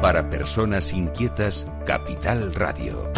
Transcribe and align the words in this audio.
Para 0.00 0.30
personas 0.30 0.94
inquietas, 0.94 1.68
Capital 1.84 2.54
Radio. 2.54 3.12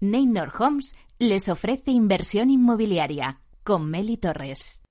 Neynor 0.00 0.52
Homes 0.56 0.94
les 1.18 1.48
ofrece 1.48 1.90
inversión 1.90 2.50
inmobiliaria 2.50 3.40
con 3.64 3.90
Meli 3.90 4.16
Torres. 4.16 4.84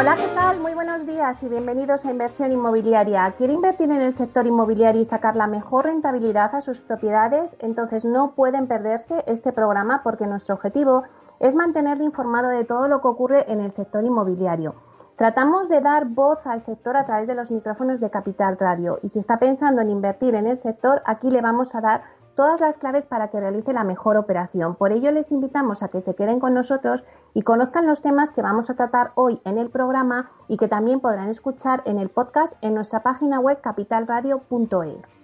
Hola, 0.00 0.16
¿qué 0.16 0.28
tal? 0.28 0.60
Muy 0.60 0.72
buenos 0.72 1.04
días 1.04 1.42
y 1.42 1.48
bienvenidos 1.50 2.06
a 2.06 2.10
Inversión 2.10 2.52
Inmobiliaria. 2.52 3.34
¿Quiere 3.36 3.52
invertir 3.52 3.90
en 3.90 4.00
el 4.00 4.14
sector 4.14 4.46
inmobiliario 4.46 5.02
y 5.02 5.04
sacar 5.04 5.36
la 5.36 5.46
mejor 5.46 5.84
rentabilidad 5.84 6.54
a 6.54 6.62
sus 6.62 6.80
propiedades? 6.80 7.58
Entonces 7.60 8.06
no 8.06 8.34
pueden 8.34 8.66
perderse 8.66 9.22
este 9.26 9.52
programa 9.52 10.00
porque 10.02 10.26
nuestro 10.26 10.54
objetivo 10.54 11.02
es 11.38 11.54
mantenerle 11.54 12.04
informado 12.04 12.48
de 12.48 12.64
todo 12.64 12.88
lo 12.88 13.02
que 13.02 13.08
ocurre 13.08 13.52
en 13.52 13.60
el 13.60 13.70
sector 13.70 14.02
inmobiliario. 14.02 14.74
Tratamos 15.16 15.68
de 15.68 15.82
dar 15.82 16.06
voz 16.06 16.46
al 16.46 16.62
sector 16.62 16.96
a 16.96 17.04
través 17.04 17.28
de 17.28 17.34
los 17.34 17.50
micrófonos 17.50 18.00
de 18.00 18.08
Capital 18.08 18.56
Radio 18.58 19.00
y 19.02 19.10
si 19.10 19.18
está 19.18 19.38
pensando 19.38 19.82
en 19.82 19.90
invertir 19.90 20.34
en 20.34 20.46
el 20.46 20.56
sector, 20.56 21.02
aquí 21.04 21.30
le 21.30 21.42
vamos 21.42 21.74
a 21.74 21.82
dar 21.82 22.04
todas 22.36 22.60
las 22.60 22.78
claves 22.78 23.06
para 23.06 23.28
que 23.28 23.40
realice 23.40 23.72
la 23.72 23.84
mejor 23.84 24.16
operación. 24.16 24.74
Por 24.74 24.92
ello 24.92 25.10
les 25.10 25.32
invitamos 25.32 25.82
a 25.82 25.88
que 25.88 26.00
se 26.00 26.14
queden 26.14 26.40
con 26.40 26.54
nosotros 26.54 27.04
y 27.34 27.42
conozcan 27.42 27.86
los 27.86 28.02
temas 28.02 28.32
que 28.32 28.42
vamos 28.42 28.70
a 28.70 28.74
tratar 28.74 29.12
hoy 29.14 29.40
en 29.44 29.58
el 29.58 29.70
programa 29.70 30.30
y 30.48 30.56
que 30.56 30.68
también 30.68 31.00
podrán 31.00 31.28
escuchar 31.28 31.82
en 31.86 31.98
el 31.98 32.08
podcast 32.08 32.56
en 32.62 32.74
nuestra 32.74 33.02
página 33.02 33.40
web 33.40 33.60
capitalradio.es. 33.60 35.18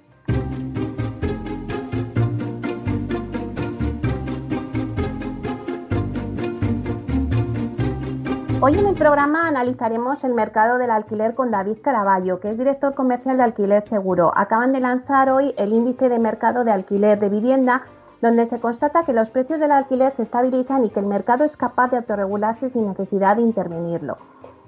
Hoy 8.67 8.77
en 8.77 8.86
el 8.89 8.97
programa 8.97 9.47
analizaremos 9.47 10.25
el 10.25 10.34
mercado 10.34 10.77
del 10.77 10.91
alquiler 10.91 11.36
con 11.36 11.53
David 11.53 11.78
Caraballo, 11.83 12.41
que 12.41 12.50
es 12.50 12.59
director 12.59 12.97
comercial 12.97 13.36
de 13.36 13.45
Alquiler 13.45 13.81
Seguro. 13.81 14.33
Acaban 14.34 14.73
de 14.73 14.81
lanzar 14.81 15.31
hoy 15.31 15.55
el 15.56 15.73
índice 15.73 16.08
de 16.08 16.19
mercado 16.19 16.64
de 16.64 16.73
alquiler 16.73 17.20
de 17.20 17.28
vivienda, 17.28 17.83
donde 18.20 18.45
se 18.45 18.58
constata 18.58 19.05
que 19.05 19.12
los 19.12 19.31
precios 19.31 19.61
del 19.61 19.70
alquiler 19.70 20.11
se 20.11 20.25
estabilizan 20.25 20.84
y 20.84 20.91
que 20.91 20.98
el 20.98 21.06
mercado 21.06 21.45
es 21.45 21.56
capaz 21.56 21.92
de 21.92 21.98
autorregularse 21.98 22.69
sin 22.69 22.89
necesidad 22.89 23.36
de 23.36 23.42
intervenirlo. 23.42 24.17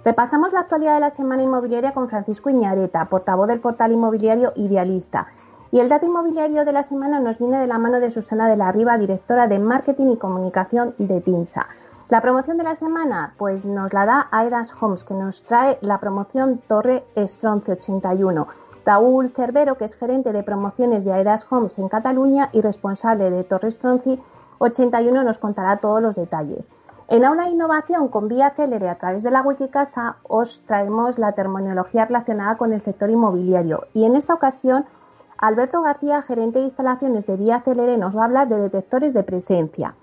Repasamos 0.05 0.53
la 0.53 0.61
actualidad 0.61 0.95
de 0.95 1.01
la 1.01 1.11
semana 1.11 1.43
inmobiliaria 1.43 1.93
con 1.93 2.09
Francisco 2.09 2.51
Iñareta, 2.51 3.05
portavoz 3.07 3.49
del 3.49 3.59
portal 3.59 3.91
inmobiliario 3.91 4.53
Idealista. 4.55 5.27
Y 5.73 5.81
el 5.81 5.89
dato 5.89 6.07
inmobiliario 6.07 6.65
de 6.65 6.73
la 6.73 6.85
semana 6.85 7.19
nos 7.19 7.41
viene 7.41 7.59
de 7.59 7.67
la 7.67 7.79
mano 7.79 7.99
de 7.99 8.12
Susana 8.12 8.49
de 8.49 8.57
la 8.57 8.71
Riva, 8.71 8.97
directora 8.97 9.49
de 9.49 9.59
Marketing 9.59 10.12
y 10.12 10.19
Comunicación 10.19 10.95
de 10.99 11.21
TINSA. 11.21 11.67
La 12.11 12.23
promoción 12.23 12.56
de 12.56 12.64
la 12.64 12.75
semana, 12.75 13.34
pues 13.37 13.67
nos 13.67 13.92
la 13.92 14.06
da 14.06 14.28
Aedas 14.31 14.75
Homes, 14.81 15.05
que 15.05 15.12
nos 15.12 15.45
trae 15.45 15.77
la 15.83 16.01
promoción 16.01 16.56
Torre 16.67 17.05
Estronce 17.15 17.73
81. 17.73 18.48
Raúl 18.87 19.28
Cervero, 19.28 19.77
que 19.77 19.84
es 19.84 19.95
gerente 19.95 20.33
de 20.33 20.42
promociones 20.42 21.05
de 21.05 21.12
Aedas 21.12 21.47
Homes 21.50 21.78
en 21.78 21.91
Cataluña 21.91 22.48
y 22.53 22.62
responsable 22.62 23.31
de 23.31 23.45
Torre 23.45 23.69
Estronci 23.69 24.19
81, 24.56 25.23
nos 25.23 25.37
contará 25.37 25.77
todos 25.77 26.00
los 26.00 26.17
detalles. 26.17 26.70
En 27.09 27.27
Aula 27.27 27.50
Innovación 27.50 28.09
con 28.09 28.27
Vía 28.27 28.55
a 28.56 28.95
través 28.95 29.22
de 29.22 29.31
la 29.31 29.43
Wikicasa 29.43 30.17
os 30.22 30.62
traemos 30.62 31.19
la 31.19 31.33
terminología 31.33 32.06
relacionada 32.06 32.56
con 32.56 32.72
el 32.72 32.81
sector 32.81 33.11
inmobiliario 33.11 33.87
y 33.93 34.04
en 34.04 34.16
esta 34.16 34.33
ocasión 34.33 34.87
Alberto 35.37 35.83
García, 35.83 36.22
gerente 36.22 36.60
de 36.60 36.65
instalaciones 36.65 37.27
de 37.27 37.37
Vía 37.37 37.60
Célere, 37.60 37.99
nos 37.99 38.16
va 38.16 38.22
a 38.22 38.25
hablar 38.25 38.49
de 38.49 38.60
detectores 38.60 39.12
de 39.12 39.25
presencia. 39.25 39.94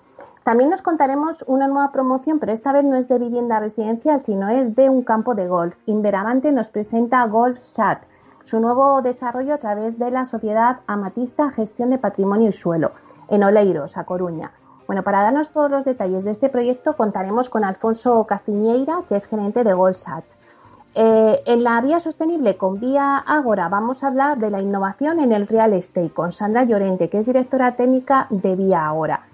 También 0.46 0.70
nos 0.70 0.80
contaremos 0.80 1.42
una 1.48 1.66
nueva 1.66 1.90
promoción, 1.90 2.38
pero 2.38 2.52
esta 2.52 2.70
vez 2.70 2.84
no 2.84 2.94
es 2.94 3.08
de 3.08 3.18
vivienda 3.18 3.58
residencial, 3.58 4.20
sino 4.20 4.48
es 4.48 4.76
de 4.76 4.88
un 4.88 5.02
campo 5.02 5.34
de 5.34 5.48
golf. 5.48 5.74
Inveravante 5.86 6.52
nos 6.52 6.68
presenta 6.68 7.26
Golf 7.26 7.58
Chat, 7.58 8.04
su 8.44 8.60
nuevo 8.60 9.02
desarrollo 9.02 9.54
a 9.54 9.58
través 9.58 9.98
de 9.98 10.12
la 10.12 10.24
sociedad 10.24 10.82
Amatista 10.86 11.50
Gestión 11.50 11.90
de 11.90 11.98
Patrimonio 11.98 12.50
y 12.50 12.52
Suelo, 12.52 12.92
en 13.28 13.42
Oleiros, 13.42 13.96
a 13.96 14.04
Coruña. 14.04 14.52
Bueno, 14.86 15.02
para 15.02 15.22
darnos 15.22 15.50
todos 15.50 15.68
los 15.68 15.84
detalles 15.84 16.22
de 16.22 16.30
este 16.30 16.48
proyecto 16.48 16.96
contaremos 16.96 17.48
con 17.48 17.64
Alfonso 17.64 18.24
Castiñeira, 18.24 19.00
que 19.08 19.16
es 19.16 19.26
gerente 19.26 19.64
de 19.64 19.72
Goldsat. 19.72 20.26
Eh, 20.94 21.42
en 21.44 21.64
la 21.64 21.80
vía 21.80 21.98
sostenible 21.98 22.56
con 22.56 22.78
Vía 22.78 23.18
Ágora 23.18 23.68
vamos 23.68 24.04
a 24.04 24.06
hablar 24.06 24.38
de 24.38 24.50
la 24.50 24.62
innovación 24.62 25.18
en 25.18 25.32
el 25.32 25.48
real 25.48 25.72
estate 25.72 26.10
con 26.10 26.30
Sandra 26.30 26.62
Llorente, 26.62 27.08
que 27.08 27.18
es 27.18 27.26
directora 27.26 27.74
técnica 27.74 28.28
de 28.30 28.54
Vía 28.54 28.86
Ágora. 28.86 29.24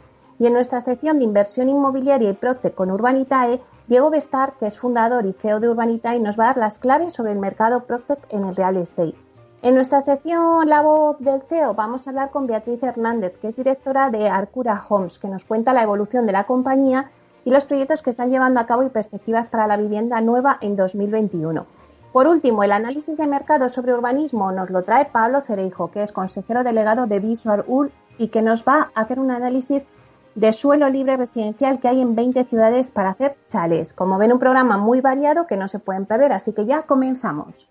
Y 0.43 0.47
en 0.49 0.55
nuestra 0.55 0.81
sección 0.81 1.21
de 1.21 1.25
inversión 1.25 1.69
inmobiliaria 1.69 2.29
y 2.29 2.33
Procte 2.33 2.73
con 2.73 2.91
Urbanitae, 2.91 3.61
Diego 3.87 4.11
Bestar, 4.11 4.55
que 4.59 4.67
es 4.67 4.77
fundador 4.77 5.25
y 5.25 5.35
CEO 5.35 5.61
de 5.61 5.69
Urbanitae, 5.69 6.19
nos 6.19 6.37
va 6.37 6.43
a 6.43 6.47
dar 6.49 6.57
las 6.57 6.81
claves 6.81 7.15
sobre 7.15 7.31
el 7.31 7.39
mercado 7.39 7.85
Proctec 7.85 8.19
en 8.31 8.47
el 8.47 8.57
real 8.57 8.77
estate. 8.77 9.15
En 9.63 9.77
nuestra 9.77 10.01
sección 10.01 10.69
La 10.69 10.83
voz 10.83 11.17
del 11.21 11.43
CEO 11.43 11.75
vamos 11.75 12.05
a 12.05 12.11
hablar 12.11 12.31
con 12.33 12.49
Beatriz 12.49 12.83
Hernández, 12.83 13.39
que 13.41 13.47
es 13.47 13.55
directora 13.55 14.11
de 14.11 14.29
Arcura 14.29 14.85
Homes, 14.89 15.21
que 15.21 15.29
nos 15.29 15.45
cuenta 15.45 15.73
la 15.73 15.85
evolución 15.85 16.27
de 16.27 16.33
la 16.33 16.43
compañía 16.43 17.13
y 17.45 17.51
los 17.51 17.67
proyectos 17.67 18.03
que 18.03 18.11
están 18.11 18.33
llevando 18.33 18.59
a 18.59 18.67
cabo 18.67 18.83
y 18.83 18.89
perspectivas 18.89 19.47
para 19.47 19.69
la 19.69 19.77
vivienda 19.77 20.21
nueva 20.21 20.59
en 20.61 20.75
2021. 20.75 21.67
Por 22.13 22.27
último, 22.27 22.65
el 22.65 22.73
análisis 22.73 23.17
de 23.17 23.29
mercado 23.29 23.69
sobre 23.69 23.95
urbanismo 23.95 24.51
nos 24.51 24.71
lo 24.71 24.83
trae 24.83 25.05
Pablo 25.05 25.41
Cereijo, 25.43 25.93
que 25.93 26.03
es 26.03 26.11
consejero 26.11 26.65
delegado 26.65 27.07
de 27.07 27.21
Visual 27.21 27.63
UR 27.69 27.93
y 28.19 28.27
que 28.29 28.43
nos 28.43 28.65
va 28.65 28.91
a 28.93 29.03
hacer 29.03 29.21
un 29.21 29.31
análisis 29.31 29.87
de 30.35 30.53
suelo 30.53 30.89
libre 30.89 31.17
residencial 31.17 31.81
que 31.81 31.89
hay 31.89 32.01
en 32.01 32.15
20 32.15 32.45
ciudades 32.45 32.91
para 32.91 33.11
hacer 33.11 33.37
chales. 33.47 33.93
Como 33.93 34.19
ven, 34.19 34.33
un 34.33 34.39
programa 34.39 34.77
muy 34.77 35.01
variado 35.01 35.47
que 35.47 35.57
no 35.57 35.69
se 35.69 35.79
pueden 35.79 36.07
perder, 36.07 36.33
así 36.33 36.55
que 36.55 36.67
ya 36.67 36.83
comenzamos. 36.83 37.69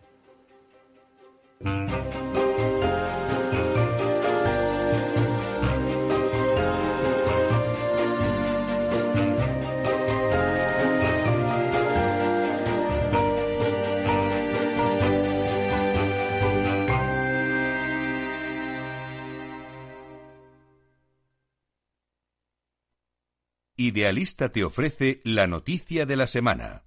Idealista 23.84 24.52
te 24.52 24.64
ofrece 24.64 25.22
la 25.24 25.48
noticia 25.48 26.06
de 26.06 26.16
la 26.16 26.28
semana. 26.28 26.84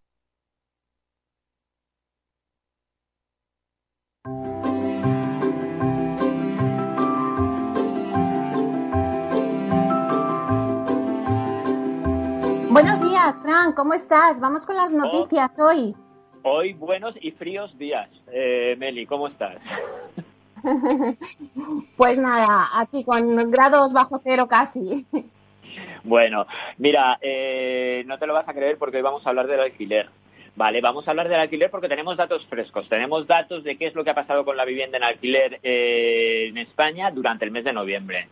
Buenos 12.70 13.00
días, 13.00 13.40
Fran, 13.42 13.72
¿cómo 13.72 13.94
estás? 13.94 14.40
Vamos 14.40 14.66
con 14.66 14.76
las 14.76 14.92
Oh. 14.92 14.96
noticias 14.98 15.58
hoy. 15.58 15.94
Hoy 16.42 16.72
buenos 16.74 17.14
y 17.20 17.30
fríos 17.30 17.76
días. 17.78 18.10
Eh, 18.32 18.76
Meli, 18.78 19.06
¿cómo 19.06 19.28
estás? 19.28 19.58
Pues 21.98 22.18
nada, 22.18 22.68
aquí 22.72 23.04
con 23.04 23.50
grados 23.50 23.92
bajo 23.92 24.18
cero 24.18 24.48
casi. 24.48 25.06
Bueno, 26.02 26.46
mira, 26.78 27.18
eh, 27.20 28.02
no 28.06 28.18
te 28.18 28.26
lo 28.26 28.34
vas 28.34 28.48
a 28.48 28.54
creer 28.54 28.76
porque 28.78 28.98
hoy 28.98 29.02
vamos 29.02 29.26
a 29.26 29.30
hablar 29.30 29.46
del 29.46 29.60
alquiler. 29.60 30.08
Vale, 30.56 30.80
vamos 30.80 31.06
a 31.06 31.10
hablar 31.10 31.28
del 31.28 31.40
alquiler 31.40 31.70
porque 31.70 31.88
tenemos 31.88 32.16
datos 32.16 32.46
frescos. 32.46 32.88
Tenemos 32.88 33.26
datos 33.26 33.64
de 33.64 33.76
qué 33.76 33.86
es 33.86 33.94
lo 33.94 34.04
que 34.04 34.10
ha 34.10 34.14
pasado 34.14 34.44
con 34.44 34.56
la 34.56 34.64
vivienda 34.64 34.98
en 34.98 35.04
alquiler 35.04 35.58
eh, 35.62 36.46
en 36.48 36.58
España 36.58 37.10
durante 37.10 37.44
el 37.44 37.50
mes 37.50 37.64
de 37.64 37.72
noviembre. 37.72 38.28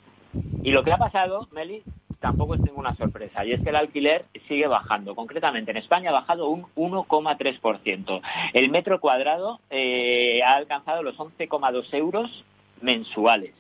Y 0.63 0.71
lo 0.71 0.85
que 0.85 0.93
ha 0.93 0.99
pasado, 0.99 1.49
Meli, 1.51 1.83
tampoco 2.21 2.55
es 2.55 2.61
ninguna 2.61 2.95
sorpresa. 2.95 3.45
Y 3.45 3.53
es 3.53 3.61
que 3.63 3.71
el 3.71 3.77
alquiler 3.77 4.27
sigue 4.47 4.69
bajando. 4.69 5.17
Concretamente, 5.17 5.73
en 5.73 5.79
España 5.79 6.11
ha 6.11 6.15
bajado 6.15 6.49
un 6.49 6.67
1,3%. 6.77 8.21
El 8.53 8.71
metro 8.71 9.01
cuadrado 9.01 9.59
eh, 9.71 10.43
ha 10.45 10.55
alcanzado 10.55 11.03
los 11.03 11.17
11,2 11.17 11.93
euros 11.95 12.45
mensuales 12.81 13.55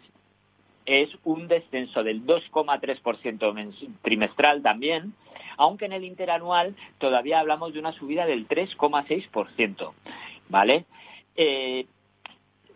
es 0.86 1.10
un 1.24 1.48
descenso 1.48 2.02
del 2.02 2.26
2,3% 2.26 3.94
trimestral 4.02 4.62
también, 4.62 5.14
aunque 5.56 5.86
en 5.86 5.92
el 5.92 6.04
interanual 6.04 6.74
todavía 6.98 7.40
hablamos 7.40 7.72
de 7.72 7.78
una 7.78 7.92
subida 7.92 8.26
del 8.26 8.48
3,6%, 8.48 9.92
¿vale? 10.48 10.84
Eh, 11.36 11.86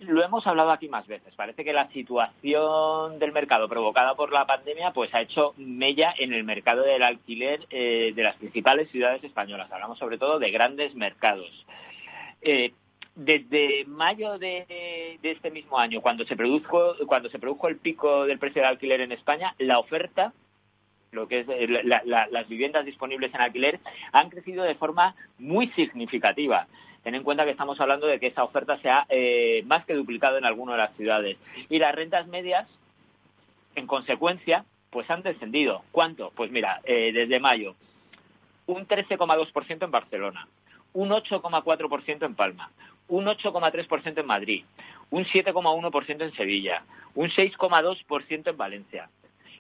lo 0.01 0.23
hemos 0.23 0.47
hablado 0.47 0.71
aquí 0.71 0.89
más 0.89 1.07
veces. 1.07 1.35
Parece 1.35 1.65
que 1.65 1.73
la 1.73 1.89
situación 1.89 3.19
del 3.19 3.33
mercado 3.33 3.69
provocada 3.69 4.15
por 4.15 4.33
la 4.33 4.47
pandemia 4.47 4.93
pues 4.93 5.15
ha 5.15 5.23
hecho 5.23 5.55
mella 5.57 6.15
en 6.19 6.33
el 6.33 6.45
mercado 6.45 6.83
del 6.83 7.03
alquiler 7.03 7.67
eh, 7.71 8.13
de 8.15 8.23
las 8.23 8.37
principales 8.37 8.91
ciudades 8.91 9.25
españolas. 9.25 9.71
Hablamos 9.73 9.99
sobre 9.99 10.19
todo 10.19 10.39
de 10.39 10.51
grandes 10.51 10.95
mercados. 10.95 11.51
Eh, 12.43 12.73
desde 13.17 13.87
mayo 13.87 14.39
de, 14.39 15.19
este 15.23 15.51
mismo 15.51 15.79
año, 15.79 16.03
cuando 16.03 16.25
se 16.27 16.37
produjo 16.37 16.95
cuando 17.07 17.31
se 17.31 17.39
produjo 17.39 17.67
el 17.67 17.79
pico 17.79 18.27
del 18.27 18.39
precio 18.39 18.63
del 18.63 18.71
alquiler 18.71 19.01
en 19.01 19.13
España, 19.13 19.55
la 19.59 19.79
oferta 19.79 20.33
lo 21.13 21.27
que 21.27 21.41
es 21.41 21.49
eh, 21.49 21.83
las 21.83 22.49
viviendas 22.49 22.85
disponibles 22.85 23.33
en 23.35 23.41
alquiler 23.41 23.81
han 24.13 24.29
crecido 24.29 24.65
de 24.65 24.75
forma 24.75 25.17
muy 25.39 25.69
significativa. 25.69 26.69
Ten 27.03 27.15
en 27.15 27.23
cuenta 27.23 27.45
que 27.45 27.53
estamos 27.53 27.81
hablando 27.81 28.07
de 28.07 28.21
que 28.21 28.27
esa 28.27 28.45
oferta 28.45 28.79
se 28.79 28.91
ha 28.91 29.07
eh, 29.09 29.63
más 29.65 29.87
que 29.87 29.95
duplicado 29.95 30.37
en 30.37 30.45
algunas 30.45 30.75
de 30.75 30.83
las 30.83 30.97
ciudades. 30.97 31.39
Y 31.71 31.79
las 31.79 31.95
rentas 31.95 32.27
medias, 32.27 32.69
en 33.77 33.87
consecuencia, 33.87 34.65
pues 34.91 35.09
han 35.09 35.23
descendido. 35.23 35.85
¿Cuánto? 35.93 36.33
Pues 36.35 36.51
mira, 36.51 36.81
eh, 36.85 37.13
desde 37.15 37.41
mayo, 37.41 37.77
un 38.67 38.87
13,2% 38.87 39.85
en 39.85 39.91
Barcelona, 39.91 40.49
un 40.93 41.11
8,4% 41.11 42.27
en 42.27 42.35
Palma, 42.35 42.71
un 43.09 43.27
8,3% 43.27 44.21
en 44.21 44.27
Madrid, 44.27 44.65
un 45.11 45.25
7,1% 45.25 46.23
en 46.23 46.33
Sevilla, 46.33 46.85
un 47.15 47.29
6,2% 47.29 48.51
en 48.51 48.57
Valencia, 48.57 49.09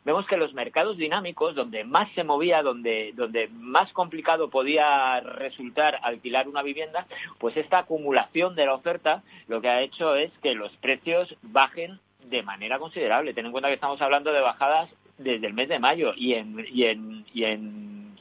vemos 0.06 0.24
que 0.28 0.36
los 0.36 0.54
mercados 0.54 0.96
dinámicos, 0.96 1.56
donde 1.56 1.82
más 1.82 2.08
se 2.14 2.22
movía, 2.22 2.62
donde, 2.62 3.12
más 3.52 3.92
complicado 3.92 4.48
podía 4.48 5.18
resultar 5.20 5.98
alquilar 6.00 6.48
una 6.48 6.62
vivienda, 6.62 7.06
pues 7.38 7.56
esta 7.56 7.78
acumulación 7.78 8.54
de 8.54 8.66
la 8.66 8.74
oferta 8.74 9.24
lo 9.48 9.60
que 9.60 9.68
ha 9.68 9.82
hecho 9.82 10.14
es 10.14 10.30
que 10.44 10.54
los 10.54 10.70
precios 10.76 11.34
bajen 11.42 11.98
de 12.24 12.44
manera 12.44 12.78
considerable. 12.78 13.34
Ten 13.34 13.46
en 13.46 13.52
cuenta 13.52 13.68
que 13.68 13.74
estamos 13.74 14.00
hablando 14.00 14.32
de 14.32 14.40
bajadas 14.40 14.88
desde 15.18 15.48
el 15.48 15.54
mes 15.54 15.68
de 15.68 15.80
mayo 15.80 16.12
y 16.16 16.34
en, 16.34 16.64
y 16.72 16.84
en, 16.84 17.24
y 17.34 17.44
en, 17.44 18.16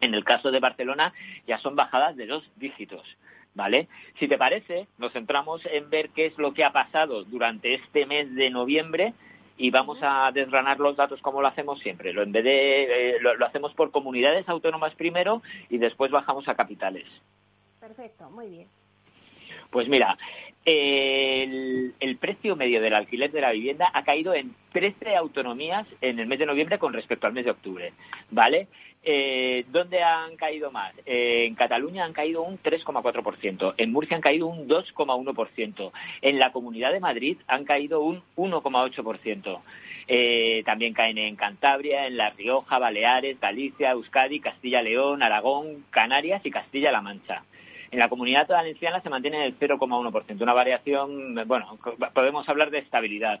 en 0.00 0.14
el 0.14 0.24
caso 0.24 0.50
de 0.50 0.60
Barcelona 0.60 1.14
ya 1.46 1.56
son 1.58 1.74
bajadas 1.74 2.16
de 2.16 2.26
dos 2.26 2.44
dígitos. 2.56 3.02
¿Vale? 3.54 3.88
Si 4.18 4.26
te 4.26 4.36
parece, 4.36 4.88
nos 4.98 5.12
centramos 5.12 5.64
en 5.66 5.88
ver 5.88 6.10
qué 6.10 6.26
es 6.26 6.36
lo 6.38 6.52
que 6.52 6.64
ha 6.64 6.72
pasado 6.72 7.22
durante 7.24 7.74
este 7.74 8.04
mes 8.04 8.34
de 8.34 8.50
noviembre 8.50 9.14
y 9.56 9.70
vamos 9.70 9.98
a 10.02 10.30
desgranar 10.32 10.80
los 10.80 10.96
datos 10.96 11.20
como 11.20 11.40
lo 11.40 11.48
hacemos 11.48 11.78
siempre. 11.80 12.12
Lo, 12.12 12.22
en 12.22 12.32
vez 12.32 12.44
de, 12.44 13.10
eh, 13.10 13.16
lo, 13.20 13.46
hacemos 13.46 13.72
por 13.74 13.90
comunidades 13.90 14.48
autónomas 14.48 14.94
primero 14.94 15.42
y 15.68 15.78
después 15.78 16.10
bajamos 16.10 16.48
a 16.48 16.54
capitales. 16.54 17.06
Perfecto, 17.80 18.28
muy 18.30 18.48
bien. 18.48 18.68
Pues 19.70 19.88
mira, 19.88 20.16
el, 20.64 21.94
el, 21.98 22.16
precio 22.16 22.56
medio 22.56 22.80
del 22.80 22.94
alquiler 22.94 23.30
de 23.30 23.40
la 23.40 23.52
vivienda 23.52 23.90
ha 23.92 24.04
caído 24.04 24.34
en 24.34 24.54
13 24.72 25.16
autonomías 25.16 25.86
en 26.00 26.18
el 26.18 26.26
mes 26.26 26.38
de 26.38 26.46
noviembre 26.46 26.78
con 26.78 26.92
respecto 26.92 27.26
al 27.26 27.32
mes 27.32 27.44
de 27.44 27.50
octubre, 27.50 27.92
¿vale? 28.30 28.68
Eh, 29.06 29.66
¿Dónde 29.70 30.02
han 30.02 30.34
caído 30.36 30.70
más? 30.70 30.94
Eh, 31.04 31.44
en 31.46 31.54
Cataluña 31.54 32.04
han 32.04 32.14
caído 32.14 32.42
un 32.42 32.58
3,4%, 32.58 33.74
en 33.76 33.92
Murcia 33.92 34.16
han 34.16 34.22
caído 34.22 34.46
un 34.46 34.66
2,1%, 34.66 35.92
en 36.22 36.38
la 36.38 36.52
Comunidad 36.52 36.90
de 36.90 37.00
Madrid 37.00 37.36
han 37.46 37.64
caído 37.64 38.00
un 38.00 38.22
1,8%. 38.36 39.60
Eh, 40.06 40.62
también 40.64 40.94
caen 40.94 41.18
en 41.18 41.36
Cantabria, 41.36 42.06
en 42.06 42.16
La 42.16 42.30
Rioja, 42.30 42.78
Baleares, 42.78 43.38
Galicia, 43.40 43.90
Euskadi, 43.90 44.40
Castilla-León, 44.40 45.22
Aragón, 45.22 45.84
Canarias 45.90 46.40
y 46.44 46.50
Castilla-La 46.50 47.02
Mancha. 47.02 47.44
En 47.90 47.98
la 47.98 48.08
comunidad 48.08 48.48
valenciana 48.48 49.02
se 49.02 49.10
mantiene 49.10 49.36
en 49.36 49.42
el 49.44 49.58
0,1%, 49.58 50.42
una 50.42 50.52
variación, 50.54 51.34
bueno, 51.46 51.78
podemos 52.14 52.48
hablar 52.48 52.70
de 52.70 52.78
estabilidad. 52.78 53.40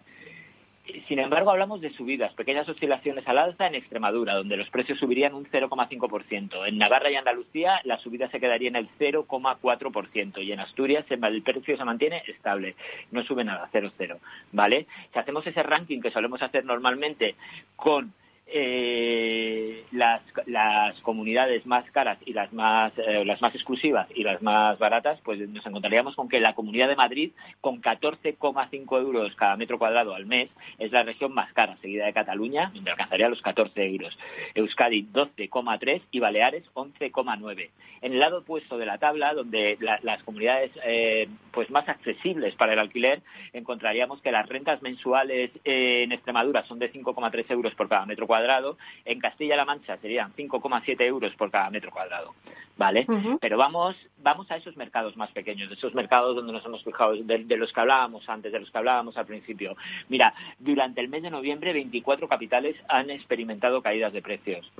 Sin 1.08 1.18
embargo, 1.18 1.50
hablamos 1.50 1.80
de 1.80 1.90
subidas, 1.90 2.34
pequeñas 2.34 2.68
oscilaciones 2.68 3.26
al 3.26 3.38
alza 3.38 3.66
en 3.66 3.74
Extremadura, 3.74 4.34
donde 4.34 4.58
los 4.58 4.68
precios 4.68 4.98
subirían 4.98 5.34
un 5.34 5.46
0,5%. 5.46 6.68
En 6.68 6.76
Navarra 6.76 7.10
y 7.10 7.16
Andalucía 7.16 7.80
la 7.84 7.98
subida 7.98 8.28
se 8.30 8.38
quedaría 8.38 8.68
en 8.68 8.76
el 8.76 8.90
0,4%. 8.98 10.44
Y 10.44 10.52
en 10.52 10.60
Asturias 10.60 11.06
el 11.08 11.42
precio 11.42 11.78
se 11.78 11.84
mantiene 11.84 12.22
estable, 12.26 12.74
no 13.12 13.22
sube 13.24 13.44
nada, 13.44 13.68
0,0. 13.72 14.18
¿Vale? 14.52 14.86
Si 15.12 15.18
hacemos 15.18 15.46
ese 15.46 15.62
ranking 15.62 16.02
que 16.02 16.10
solemos 16.10 16.42
hacer 16.42 16.66
normalmente 16.66 17.34
con 17.76 18.12
eh, 18.56 19.84
las, 19.90 20.22
las, 20.46 20.96
comunidades 21.00 21.66
más 21.66 21.90
caras 21.90 22.18
y 22.24 22.32
las 22.32 22.52
más, 22.52 22.92
eh, 22.98 23.24
las 23.24 23.42
más 23.42 23.52
exclusivas 23.52 24.06
y 24.14 24.22
las 24.22 24.40
más 24.42 24.78
baratas, 24.78 25.18
pues 25.24 25.40
nos 25.48 25.66
encontraríamos 25.66 26.14
con 26.14 26.28
que 26.28 26.38
la 26.38 26.54
Comunidad 26.54 26.86
de 26.86 26.94
Madrid, 26.94 27.32
con 27.60 27.82
14,5 27.82 29.00
euros 29.00 29.34
cada 29.34 29.56
metro 29.56 29.76
cuadrado 29.76 30.14
al 30.14 30.26
mes, 30.26 30.50
es 30.78 30.92
la 30.92 31.02
región 31.02 31.34
más 31.34 31.52
cara, 31.52 31.76
seguida 31.82 32.06
de 32.06 32.12
Cataluña, 32.12 32.70
donde 32.72 32.92
alcanzaría 32.92 33.28
los 33.28 33.42
14 33.42 33.86
euros. 33.86 34.16
Euskadi, 34.54 35.02
12,3 35.12 36.02
y 36.12 36.20
Baleares, 36.20 36.62
11,9. 36.74 37.70
En 38.02 38.12
el 38.12 38.20
lado 38.20 38.38
opuesto 38.38 38.78
de 38.78 38.86
la 38.86 38.98
tabla, 38.98 39.34
donde 39.34 39.78
las 39.80 40.22
comunidades 40.22 40.70
eh, 40.84 41.28
pues 41.50 41.70
más 41.70 41.88
accesibles 41.88 42.54
para 42.54 42.74
el 42.74 42.78
alquiler, 42.78 43.20
encontraríamos 43.52 44.20
que 44.20 44.30
las 44.30 44.48
rentas 44.48 44.80
mensuales 44.82 45.50
en 45.64 46.12
Extremadura 46.12 46.64
son 46.66 46.78
de 46.78 46.92
5,3 46.92 47.50
euros 47.50 47.74
por 47.74 47.88
cada 47.88 48.06
metro 48.06 48.28
cuadrado 48.28 48.43
cuadrado, 48.44 48.76
en 49.06 49.20
Castilla-La 49.20 49.64
Mancha 49.64 49.96
serían 49.98 50.34
5,7 50.34 51.00
euros 51.00 51.34
por 51.36 51.50
cada 51.50 51.70
metro 51.70 51.90
cuadrado, 51.90 52.34
¿vale? 52.76 53.06
Pero 53.40 53.56
vamos, 53.56 53.96
vamos 54.18 54.50
a 54.50 54.56
esos 54.56 54.76
mercados 54.76 55.16
más 55.16 55.30
pequeños, 55.30 55.72
esos 55.72 55.94
mercados 55.94 56.36
donde 56.36 56.52
nos 56.52 56.64
hemos 56.66 56.84
fijado, 56.84 57.16
de, 57.16 57.56
los 57.56 57.72
que 57.72 57.80
hablábamos 57.80 58.28
antes, 58.28 58.52
de 58.52 58.60
los 58.60 58.70
que 58.70 58.78
hablábamos 58.78 59.16
al 59.16 59.24
principio. 59.24 59.76
Mira, 60.08 60.34
durante 60.58 61.00
el 61.00 61.08
mes 61.08 61.22
de 61.22 61.30
noviembre 61.30 61.72
24 61.72 62.28
capitales 62.28 62.76
han 62.88 63.08
experimentado 63.08 63.80
caídas 63.80 64.12
de 64.12 64.20
precios. 64.20 64.70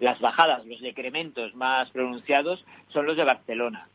Las 0.00 0.20
bajadas, 0.20 0.66
los 0.66 0.80
decrementos 0.80 1.54
más 1.54 1.90
pronunciados 1.90 2.64
son 2.88 3.06
los 3.06 3.16
de 3.16 3.24
Barcelona. 3.24 3.88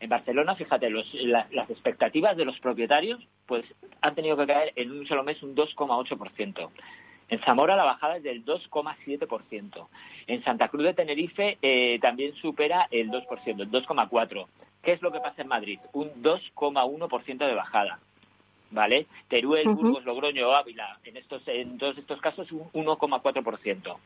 En 0.00 0.10
Barcelona, 0.10 0.56
fíjate, 0.56 0.90
las 0.90 1.70
expectativas 1.70 2.36
de 2.36 2.44
los 2.44 2.58
propietarios 2.58 3.20
pues 3.46 3.64
han 4.00 4.14
tenido 4.14 4.36
que 4.36 4.46
caer 4.46 4.72
en 4.76 4.90
un 4.90 5.06
solo 5.06 5.22
mes 5.22 5.42
un 5.42 5.54
2,8%. 5.54 6.70
En 7.32 7.40
Zamora 7.40 7.76
la 7.76 7.84
bajada 7.84 8.18
es 8.18 8.22
del 8.22 8.44
2,7%. 8.44 9.86
En 10.26 10.44
Santa 10.44 10.68
Cruz 10.68 10.84
de 10.84 10.92
Tenerife 10.92 11.56
eh, 11.62 11.98
también 12.02 12.34
supera 12.34 12.88
el 12.90 13.10
2%, 13.10 13.26
el 13.58 13.70
2,4%. 13.70 14.46
¿Qué 14.82 14.92
es 14.92 15.00
lo 15.00 15.10
que 15.10 15.20
pasa 15.20 15.40
en 15.40 15.48
Madrid? 15.48 15.78
Un 15.94 16.10
2,1% 16.22 17.38
de 17.38 17.54
bajada. 17.54 18.00
¿Vale? 18.70 19.06
Teruel, 19.28 19.66
Burgos, 19.66 20.04
Logroño 20.04 20.52
Ávila, 20.52 20.98
en, 21.04 21.16
estos, 21.16 21.40
en 21.48 21.78
todos 21.78 21.96
estos 21.96 22.20
casos 22.20 22.52
un 22.52 22.68
1,4% 22.74 23.96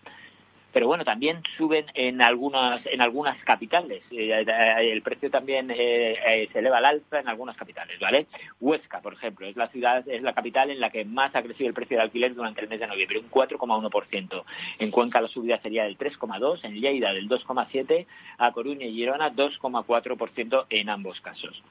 pero 0.72 0.88
bueno, 0.88 1.04
también 1.04 1.42
suben 1.56 1.86
en 1.94 2.20
algunas 2.20 2.84
en 2.86 3.00
algunas 3.00 3.42
capitales. 3.44 4.02
Eh, 4.10 4.44
eh, 4.46 4.92
el 4.92 5.00
precio 5.00 5.30
también 5.30 5.72
eh, 5.74 6.48
se 6.52 6.58
eleva 6.58 6.78
al 6.78 6.84
alza 6.84 7.20
en 7.20 7.28
algunas 7.28 7.56
capitales, 7.56 7.98
¿vale? 7.98 8.26
Huesca, 8.60 9.00
por 9.00 9.14
ejemplo, 9.14 9.46
es 9.46 9.56
la 9.56 9.68
ciudad, 9.68 10.06
es 10.06 10.22
la 10.22 10.34
capital 10.34 10.70
en 10.70 10.80
la 10.80 10.90
que 10.90 11.04
más 11.04 11.34
ha 11.34 11.42
crecido 11.42 11.68
el 11.68 11.74
precio 11.74 11.96
de 11.96 12.02
alquiler 12.02 12.34
durante 12.34 12.60
el 12.60 12.68
mes 12.68 12.80
de 12.80 12.86
noviembre, 12.86 13.18
un 13.18 13.30
4,1%. 13.30 14.44
En 14.78 14.90
Cuenca 14.90 15.20
la 15.20 15.28
subida 15.28 15.58
sería 15.62 15.84
del 15.84 15.96
3,2%, 15.96 16.60
en 16.64 16.74
Lleida 16.74 17.12
del 17.12 17.28
2,7%, 17.28 18.06
a 18.38 18.52
Coruña 18.52 18.84
y 18.86 18.94
Girona 18.94 19.32
2,4% 19.32 20.66
en 20.68 20.90
ambos 20.90 21.20
casos. 21.20 21.62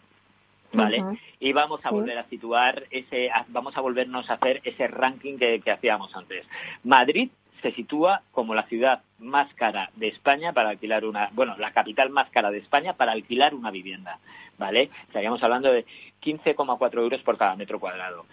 ¿vale? 0.74 1.04
Y 1.40 1.54
vamos 1.54 1.86
a 1.86 1.92
volver 1.92 2.18
a 2.18 2.28
situar 2.28 2.86
ese, 2.90 3.30
vamos 3.50 3.78
a 3.78 3.82
volvernos 3.82 4.30
a 4.30 4.34
hacer 4.34 4.62
ese 4.64 4.88
ranking 4.88 5.38
que 5.38 5.72
hacíamos 5.72 6.16
antes. 6.16 6.46
Madrid 6.84 7.30
se 7.66 7.72
sitúa 7.72 8.22
como 8.32 8.54
la 8.54 8.68
ciudad 8.68 9.02
más 9.18 9.52
cara 9.56 9.90
de 9.96 10.10
España 10.10 10.54
para 10.54 10.70
alquilar 10.70 11.04
una, 11.04 11.32
bueno, 11.34 11.58
la 11.58 11.72
capital 11.72 12.12
más 12.12 12.30
cara 12.30 12.52
de 12.52 12.60
España 12.60 12.94
para 12.94 13.12
alquilar 13.12 13.56
una 13.56 13.72
vivienda, 13.72 14.20
¿vale? 14.60 14.92
Estaríamos 15.08 15.42
hablando 15.42 15.72
de 15.72 15.84
15,4 16.24 17.00
euros 17.00 17.24
por 17.24 17.40
cada 17.40 17.56
metro 17.56 17.80
cuadrado. 17.80 18.28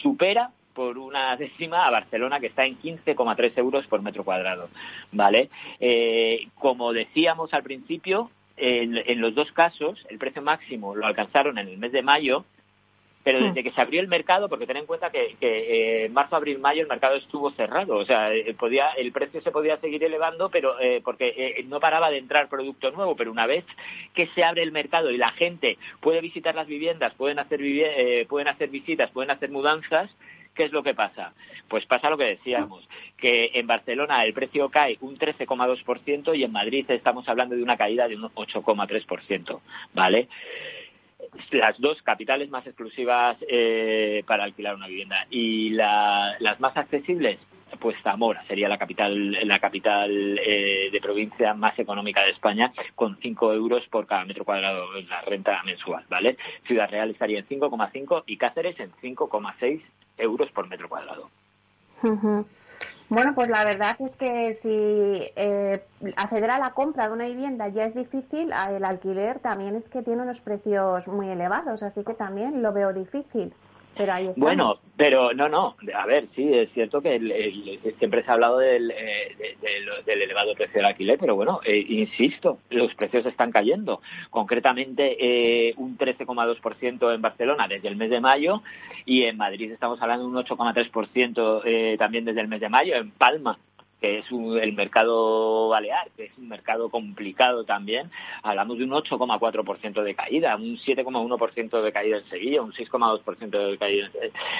Supera 0.00 0.50
por 0.72 0.96
una 0.96 1.36
décima 1.36 1.86
a 1.86 1.90
Barcelona, 1.90 2.40
que 2.40 2.46
está 2.46 2.64
en 2.64 2.80
15,3 2.80 3.52
euros 3.58 3.86
por 3.86 4.00
metro 4.00 4.24
cuadrado, 4.24 4.70
¿vale? 5.12 5.50
Eh, 5.78 6.48
como 6.54 6.94
decíamos 6.94 7.52
al 7.52 7.64
principio, 7.64 8.30
en, 8.56 9.20
los 9.20 9.34
dos 9.34 9.52
casos, 9.52 10.06
el 10.08 10.16
precio 10.16 10.40
máximo 10.40 10.94
lo 10.94 11.04
alcanzaron 11.04 11.58
en 11.58 11.68
el 11.68 11.76
mes 11.76 11.92
de 11.92 12.02
mayo 12.02 12.46
pero 13.24 13.40
hmm. 13.40 13.44
desde 13.44 13.64
que 13.64 13.72
se 13.72 13.80
abrió 13.80 14.00
el 14.00 14.08
mercado, 14.08 14.48
porque 14.48 14.66
ten 14.66 14.76
en 14.76 14.86
cuenta 14.86 15.10
que, 15.10 15.36
que 15.40 16.04
eh, 16.04 16.08
marzo, 16.10 16.36
abril, 16.36 16.58
mayo 16.58 16.82
el 16.82 16.88
mercado 16.88 17.16
estuvo 17.16 17.50
cerrado, 17.52 17.96
o 17.96 18.04
sea, 18.04 18.32
eh, 18.32 18.54
podía, 18.54 18.90
el 18.90 19.10
precio 19.10 19.40
se 19.40 19.50
podía 19.50 19.78
seguir 19.78 20.04
elevando, 20.04 20.50
pero 20.50 20.78
eh, 20.78 21.00
porque 21.02 21.64
no 21.68 21.80
paraba 21.80 22.10
de 22.10 22.18
entrar 22.18 22.48
producto 22.48 22.90
nuevo, 22.90 23.16
pero 23.16 23.32
una 23.32 23.46
vez 23.46 23.64
que 24.12 24.28
se 24.28 24.44
abre 24.44 24.62
el 24.62 24.72
mercado 24.72 25.10
y 25.10 25.16
la 25.16 25.32
gente 25.32 25.78
puede 26.00 26.20
visitar 26.20 26.54
las 26.54 26.66
viviendas, 26.66 27.14
pueden 27.14 27.38
hacer, 27.38 27.60
pueden 28.28 28.48
hacer 28.48 28.68
visitas, 28.68 29.10
pueden 29.10 29.30
hacer 29.30 29.50
mudanzas, 29.50 30.10
¿qué 30.54 30.64
es 30.64 30.72
lo 30.72 30.82
que 30.82 30.94
pasa? 30.94 31.32
Pues 31.68 31.86
pasa 31.86 32.10
lo 32.10 32.18
que 32.18 32.24
decíamos, 32.24 32.86
que 33.16 33.50
en 33.54 33.66
Barcelona 33.66 34.24
el 34.24 34.34
precio 34.34 34.68
cae 34.68 34.98
un 35.00 35.16
13,2% 35.18 36.36
y 36.36 36.44
en 36.44 36.52
Madrid 36.52 36.84
estamos 36.90 37.26
hablando 37.28 37.56
de 37.56 37.62
una 37.62 37.78
caída 37.78 38.06
de 38.06 38.16
un 38.16 38.22
8,3%, 38.22 39.60
¿vale? 39.94 40.28
Las 41.50 41.78
dos 41.80 42.00
capitales 42.02 42.50
más 42.50 42.66
exclusivas 42.66 43.36
eh, 43.48 44.22
para 44.26 44.44
alquilar 44.44 44.74
una 44.74 44.88
vivienda. 44.88 45.26
Y 45.30 45.70
las 45.70 46.60
más 46.60 46.76
accesibles 46.76 47.38
pues 47.80 47.96
Zamora 48.02 48.44
sería 48.46 48.68
la 48.68 48.78
capital 48.78 49.32
la 49.48 49.58
capital 49.58 50.38
eh, 50.38 50.90
de 50.92 51.00
provincia 51.00 51.54
más 51.54 51.76
económica 51.78 52.22
de 52.22 52.30
España 52.30 52.72
con 52.94 53.16
5 53.20 53.52
euros 53.52 53.82
por 53.88 54.06
cada 54.06 54.24
metro 54.24 54.44
cuadrado 54.44 54.96
en 54.96 55.08
la 55.08 55.22
renta 55.22 55.60
mensual 55.64 56.04
vale 56.08 56.36
Ciudad 56.68 56.88
Real 56.88 57.10
estaría 57.10 57.40
en 57.40 57.48
5,5 57.48 58.22
y 58.26 58.36
Cáceres 58.36 58.78
en 58.78 58.92
5,6 58.92 59.82
euros 60.18 60.50
por 60.52 60.68
metro 60.68 60.88
cuadrado 60.88 61.30
bueno, 63.14 63.34
pues 63.34 63.48
la 63.48 63.64
verdad 63.64 63.96
es 64.00 64.16
que 64.16 64.54
si 64.54 64.68
eh, 65.36 65.82
acceder 66.16 66.50
a 66.50 66.58
la 66.58 66.72
compra 66.72 67.06
de 67.06 67.14
una 67.14 67.26
vivienda 67.26 67.68
ya 67.68 67.84
es 67.84 67.94
difícil, 67.94 68.52
el 68.52 68.84
alquiler 68.84 69.38
también 69.38 69.76
es 69.76 69.88
que 69.88 70.02
tiene 70.02 70.22
unos 70.22 70.40
precios 70.40 71.08
muy 71.08 71.28
elevados, 71.28 71.82
así 71.82 72.04
que 72.04 72.14
también 72.14 72.62
lo 72.62 72.72
veo 72.72 72.92
difícil. 72.92 73.54
Bueno, 74.36 74.78
pero 74.96 75.32
no, 75.32 75.48
no. 75.48 75.76
A 75.94 76.06
ver, 76.06 76.26
sí, 76.34 76.52
es 76.52 76.70
cierto 76.72 77.00
que 77.00 77.18
siempre 77.98 78.22
se 78.22 78.30
ha 78.30 78.34
hablado 78.34 78.58
del, 78.58 78.90
eh, 78.90 79.56
del, 80.04 80.22
elevado 80.22 80.54
precio 80.54 80.76
del 80.76 80.86
alquiler, 80.86 81.18
pero 81.18 81.36
bueno, 81.36 81.60
eh, 81.64 81.84
insisto, 81.88 82.58
los 82.70 82.94
precios 82.94 83.26
están 83.26 83.52
cayendo. 83.52 84.00
Concretamente, 84.30 85.16
eh, 85.18 85.74
un 85.76 85.96
13,2% 85.96 87.14
en 87.14 87.22
Barcelona 87.22 87.68
desde 87.68 87.88
el 87.88 87.96
mes 87.96 88.10
de 88.10 88.20
mayo 88.20 88.62
y 89.04 89.24
en 89.24 89.36
Madrid 89.36 89.72
estamos 89.72 90.00
hablando 90.02 90.24
de 90.24 90.30
un 90.30 90.44
8,3% 90.44 91.62
eh, 91.64 91.96
también 91.98 92.24
desde 92.24 92.40
el 92.40 92.48
mes 92.48 92.60
de 92.60 92.68
mayo. 92.68 92.94
En 92.94 93.10
Palma 93.10 93.58
que 94.04 94.18
es 94.18 94.26
el 94.30 94.74
mercado 94.74 95.68
balear, 95.68 96.10
que 96.14 96.24
es 96.24 96.36
un 96.36 96.46
mercado 96.46 96.90
complicado 96.90 97.64
también, 97.64 98.10
hablamos 98.42 98.76
de 98.76 98.84
un 98.84 98.90
8,4% 98.90 100.02
de 100.02 100.14
caída, 100.14 100.54
un 100.56 100.76
7,1% 100.76 101.80
de 101.80 101.90
caída 101.92 102.18
en 102.18 102.24
Sevilla, 102.26 102.60
un 102.60 102.72
6,2% 102.72 103.70
de 103.70 103.78
caída 103.78 104.10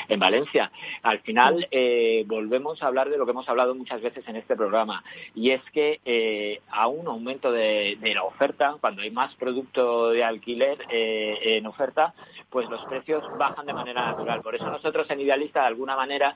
en 0.08 0.18
Valencia. 0.18 0.72
Al 1.02 1.18
final, 1.18 1.68
eh, 1.70 2.24
volvemos 2.26 2.82
a 2.82 2.86
hablar 2.86 3.10
de 3.10 3.18
lo 3.18 3.26
que 3.26 3.32
hemos 3.32 3.46
hablado 3.46 3.74
muchas 3.74 4.00
veces 4.00 4.26
en 4.28 4.36
este 4.36 4.56
programa, 4.56 5.04
y 5.34 5.50
es 5.50 5.60
que 5.74 6.00
eh, 6.06 6.62
a 6.70 6.88
un 6.88 7.06
aumento 7.06 7.52
de, 7.52 7.98
la 8.14 8.22
oferta, 8.22 8.76
cuando 8.80 9.02
hay 9.02 9.10
más 9.10 9.34
producto 9.34 10.08
de 10.08 10.24
alquiler 10.24 10.78
eh, 10.88 11.58
en 11.58 11.66
oferta, 11.66 12.14
pues 12.48 12.66
los 12.70 12.82
precios 12.86 13.22
bajan 13.36 13.66
de 13.66 13.74
manera 13.74 14.06
natural. 14.06 14.40
Por 14.40 14.54
eso 14.54 14.70
nosotros 14.70 15.10
en 15.10 15.20
Idealista, 15.20 15.60
de 15.60 15.66
alguna 15.66 15.96
manera, 15.96 16.34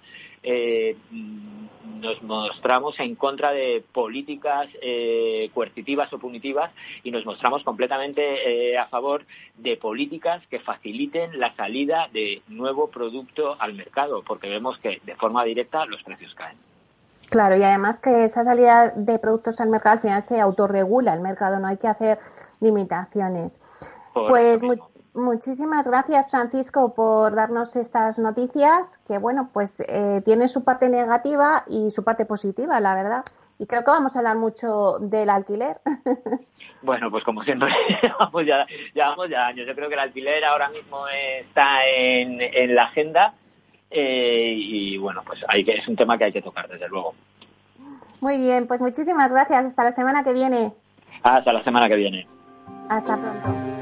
nos 2.01 2.23
mostramos 2.23 2.98
en 3.05 3.15
contra 3.15 3.53
de 3.53 3.85
políticas 3.93 4.69
eh, 4.83 5.51
coercitivas 5.55 6.13
o 6.13 6.19
punitivas 6.19 6.71
y 7.03 7.11
nos 7.11 7.25
mostramos 7.25 7.63
completamente 7.63 8.73
eh, 8.73 8.79
a 8.79 8.87
favor 8.87 9.25
de 9.57 9.77
políticas 9.77 10.43
que 10.49 10.61
faciliten 10.61 11.39
la 11.39 11.55
salida 11.55 12.09
de 12.13 12.43
nuevo 12.49 12.89
producto 12.89 13.57
al 13.59 13.75
mercado, 13.75 14.23
porque 14.27 14.49
vemos 14.49 14.79
que 14.79 15.01
de 15.05 15.15
forma 15.17 15.45
directa 15.45 15.87
los 15.87 16.03
precios 16.03 16.35
caen. 16.35 16.57
Claro, 17.31 17.57
y 17.57 17.63
además 17.63 18.01
que 18.01 18.25
esa 18.25 18.43
salida 18.43 18.93
de 18.97 19.19
productos 19.19 19.61
al 19.61 19.69
mercado 19.69 19.95
al 19.95 20.01
final 20.01 20.23
se 20.23 20.41
autorregula 20.41 21.13
el 21.13 21.21
mercado, 21.21 21.59
no 21.59 21.67
hay 21.67 21.77
que 21.77 21.89
hacer 21.89 22.19
limitaciones. 22.61 23.61
pues 24.15 24.63
Muchísimas 25.19 25.89
gracias, 25.89 26.31
Francisco, 26.31 26.95
por 26.95 27.35
darnos 27.35 27.75
estas 27.75 28.19
noticias 28.19 29.03
que, 29.07 29.19
bueno, 29.19 29.51
pues 29.53 29.81
eh, 29.81 30.23
tiene 30.25 30.47
su 30.49 30.63
parte 30.63 30.89
negativa 30.89 31.65
y 31.69 31.91
su 31.91 32.05
parte 32.05 32.25
positiva, 32.25 32.79
la 32.81 32.95
verdad. 32.95 33.25
Y 33.59 33.67
creo 33.67 33.83
que 33.83 33.91
vamos 33.91 34.15
a 34.15 34.21
hablar 34.21 34.37
mucho 34.37 34.99
del 35.01 35.31
alquiler. 35.31 35.81
Bueno, 36.81 37.11
pues 37.11 37.25
como 37.25 37.43
siempre, 37.43 37.73
llevamos 38.03 38.47
ya, 38.47 38.65
llevamos 38.95 39.29
ya 39.29 39.49
años. 39.49 39.67
Yo 39.67 39.75
creo 39.75 39.89
que 39.89 39.95
el 39.95 40.01
alquiler 40.01 40.45
ahora 40.45 40.69
mismo 40.69 41.09
está 41.09 41.85
en, 41.85 42.41
en 42.41 42.77
la 42.77 42.85
agenda 42.85 43.35
eh, 43.91 44.55
y, 44.57 44.97
bueno, 44.97 45.23
pues 45.27 45.45
hay 45.49 45.65
que, 45.65 45.73
es 45.73 45.89
un 45.89 45.97
tema 45.97 46.17
que 46.17 46.25
hay 46.25 46.33
que 46.33 46.41
tocar, 46.41 46.69
desde 46.69 46.89
luego. 46.89 47.15
Muy 48.21 48.39
bien, 48.39 48.69
pues 48.69 48.81
muchísimas 48.81 49.33
gracias. 49.33 49.67
Hasta 49.67 49.83
la 49.83 49.91
semana 49.91 50.23
que 50.23 50.33
viene. 50.33 50.73
Hasta 51.25 51.53
la 51.53 51.65
semana 51.65 51.89
que 51.89 51.97
viene. 51.97 52.29
Hasta 52.89 53.17
pronto. 53.17 53.78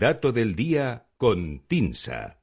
Dato 0.00 0.32
del 0.32 0.56
día 0.56 1.04
con 1.18 1.60
Tinsa. 1.68 2.38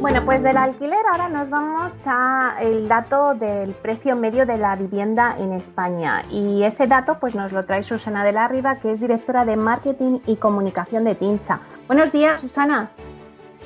Bueno, 0.00 0.24
pues 0.24 0.44
del 0.44 0.56
alquiler 0.56 1.04
ahora 1.10 1.28
nos 1.28 1.50
vamos 1.50 1.94
a 2.06 2.58
el 2.60 2.86
dato 2.86 3.34
del 3.34 3.74
precio 3.74 4.14
medio 4.14 4.46
de 4.46 4.56
la 4.56 4.76
vivienda 4.76 5.34
en 5.36 5.52
España 5.52 6.26
y 6.30 6.62
ese 6.62 6.86
dato 6.86 7.18
pues 7.18 7.34
nos 7.34 7.50
lo 7.50 7.64
trae 7.64 7.82
Susana 7.82 8.24
de 8.24 8.30
la 8.30 8.46
Riva, 8.46 8.78
que 8.78 8.92
es 8.92 9.00
directora 9.00 9.44
de 9.44 9.56
marketing 9.56 10.20
y 10.26 10.36
comunicación 10.36 11.02
de 11.02 11.16
Tinsa. 11.16 11.60
Buenos 11.88 12.12
días, 12.12 12.40
Susana. 12.40 12.92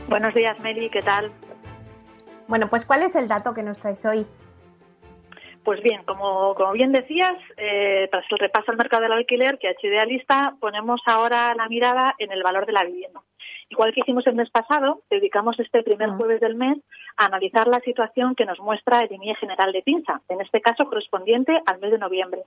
Buenos 0.08 0.32
días, 0.32 0.58
Meli, 0.60 0.88
¿qué 0.88 1.02
tal? 1.02 1.30
Bueno, 2.48 2.70
pues 2.70 2.86
¿cuál 2.86 3.02
es 3.02 3.14
el 3.16 3.28
dato 3.28 3.52
que 3.52 3.62
nos 3.62 3.78
traes 3.80 4.02
hoy? 4.06 4.26
Pues 5.66 5.82
bien, 5.82 6.04
como, 6.04 6.54
bien 6.74 6.92
decías, 6.92 7.36
eh, 7.56 8.06
tras 8.12 8.24
el 8.30 8.38
repaso 8.38 8.70
al 8.70 8.76
mercado 8.76 9.02
del 9.02 9.10
alquiler 9.10 9.58
que 9.58 9.66
ha 9.66 9.72
hecho 9.72 9.88
Idealista, 9.88 10.54
ponemos 10.60 11.00
ahora 11.06 11.52
la 11.56 11.68
mirada 11.68 12.14
en 12.18 12.30
el 12.30 12.44
valor 12.44 12.66
de 12.66 12.72
la 12.72 12.84
vivienda. 12.84 13.20
Igual 13.68 13.92
que 13.92 13.98
hicimos 13.98 14.24
el 14.28 14.36
mes 14.36 14.48
pasado, 14.48 15.02
dedicamos 15.10 15.58
este 15.58 15.82
primer 15.82 16.10
ah. 16.10 16.14
jueves 16.16 16.38
del 16.38 16.54
mes 16.54 16.78
a 17.16 17.24
analizar 17.24 17.66
la 17.66 17.80
situación 17.80 18.36
que 18.36 18.44
nos 18.44 18.60
muestra 18.60 19.02
el 19.02 19.10
INIE 19.10 19.34
general 19.34 19.72
de 19.72 19.82
PINSA, 19.82 20.22
en 20.28 20.40
este 20.40 20.60
caso 20.60 20.84
correspondiente 20.84 21.60
al 21.66 21.80
mes 21.80 21.90
de 21.90 21.98
noviembre. 21.98 22.44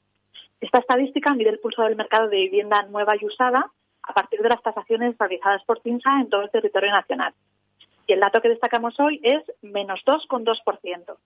Esta 0.62 0.78
estadística 0.78 1.34
mide 1.34 1.50
el 1.50 1.60
pulso 1.60 1.84
del 1.84 1.98
mercado 1.98 2.30
de 2.30 2.38
vivienda 2.38 2.84
nueva 2.84 3.18
y 3.20 3.26
usada 3.26 3.70
a 4.02 4.14
partir 4.14 4.40
de 4.40 4.48
las 4.48 4.64
tasaciones 4.64 5.18
realizadas 5.18 5.62
por 5.66 5.82
PINSA 5.82 6.22
en 6.22 6.30
todo 6.30 6.44
el 6.44 6.52
territorio 6.52 6.92
nacional. 6.92 7.34
Y 8.08 8.14
el 8.14 8.22
dato 8.22 8.42
que 8.42 8.48
destacamos 8.48 8.98
hoy 8.98 9.20
es 9.24 9.44
menos 9.62 10.06
2,2%. 10.06 11.18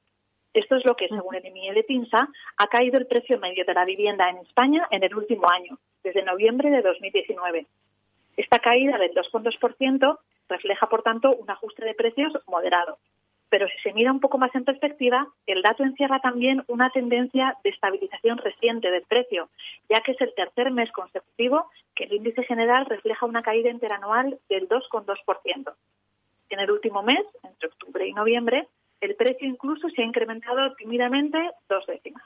Esto 0.54 0.76
es 0.76 0.86
lo 0.86 0.96
que, 0.96 1.08
según 1.08 1.36
el 1.36 1.46
IMIE 1.46 1.74
de 1.74 1.84
PINSA, 1.84 2.30
ha 2.58 2.68
caído 2.68 3.00
el 3.00 3.08
precio 3.08 3.40
medio 3.40 3.66
de 3.66 3.74
la 3.74 3.86
vivienda 3.86 4.30
en 4.30 4.38
España 4.38 4.88
en 4.92 5.04
el 5.04 5.16
último 5.16 5.50
año, 5.50 5.80
desde 6.04 6.24
noviembre 6.24 6.70
de 6.70 6.82
2019. 6.82 7.66
Esta 8.38 8.60
caída 8.60 8.98
del 8.98 9.14
2,2% 9.16 10.20
refleja, 10.50 10.88
por 10.88 11.02
tanto, 11.02 11.36
un 11.36 11.50
ajuste 11.50 11.84
de 11.86 11.96
precios 11.96 12.34
moderado. 12.48 13.00
Pero 13.50 13.68
si 13.68 13.78
se 13.80 13.94
mira 13.94 14.12
un 14.12 14.20
poco 14.20 14.38
más 14.38 14.54
en 14.56 14.66
perspectiva, 14.66 15.28
el 15.46 15.62
dato 15.62 15.84
encierra 15.84 16.20
también 16.20 16.64
una 16.68 16.90
tendencia 16.90 17.58
de 17.64 17.70
estabilización 17.70 18.38
reciente 18.38 18.90
del 18.90 19.04
precio, 19.04 19.50
ya 19.90 20.02
que 20.02 20.14
es 20.14 20.22
el 20.22 20.34
tercer 20.34 20.72
mes 20.72 20.92
consecutivo 20.92 21.70
que 21.96 22.06
el 22.06 22.14
índice 22.14 22.44
general 22.44 22.86
refleja 22.86 23.26
una 23.26 23.44
caída 23.44 23.70
interanual 23.70 24.40
del 24.50 24.68
2,2%. 24.68 25.74
En 26.50 26.60
el 26.60 26.72
último 26.72 27.04
mes, 27.04 27.24
entre 27.44 27.70
octubre 27.70 28.08
y 28.08 28.14
noviembre, 28.14 28.68
el 29.04 29.16
precio 29.16 29.48
incluso 29.48 29.90
se 29.90 30.02
ha 30.02 30.06
incrementado 30.06 30.74
tímidamente 30.76 31.38
dos 31.68 31.86
décimas. 31.86 32.24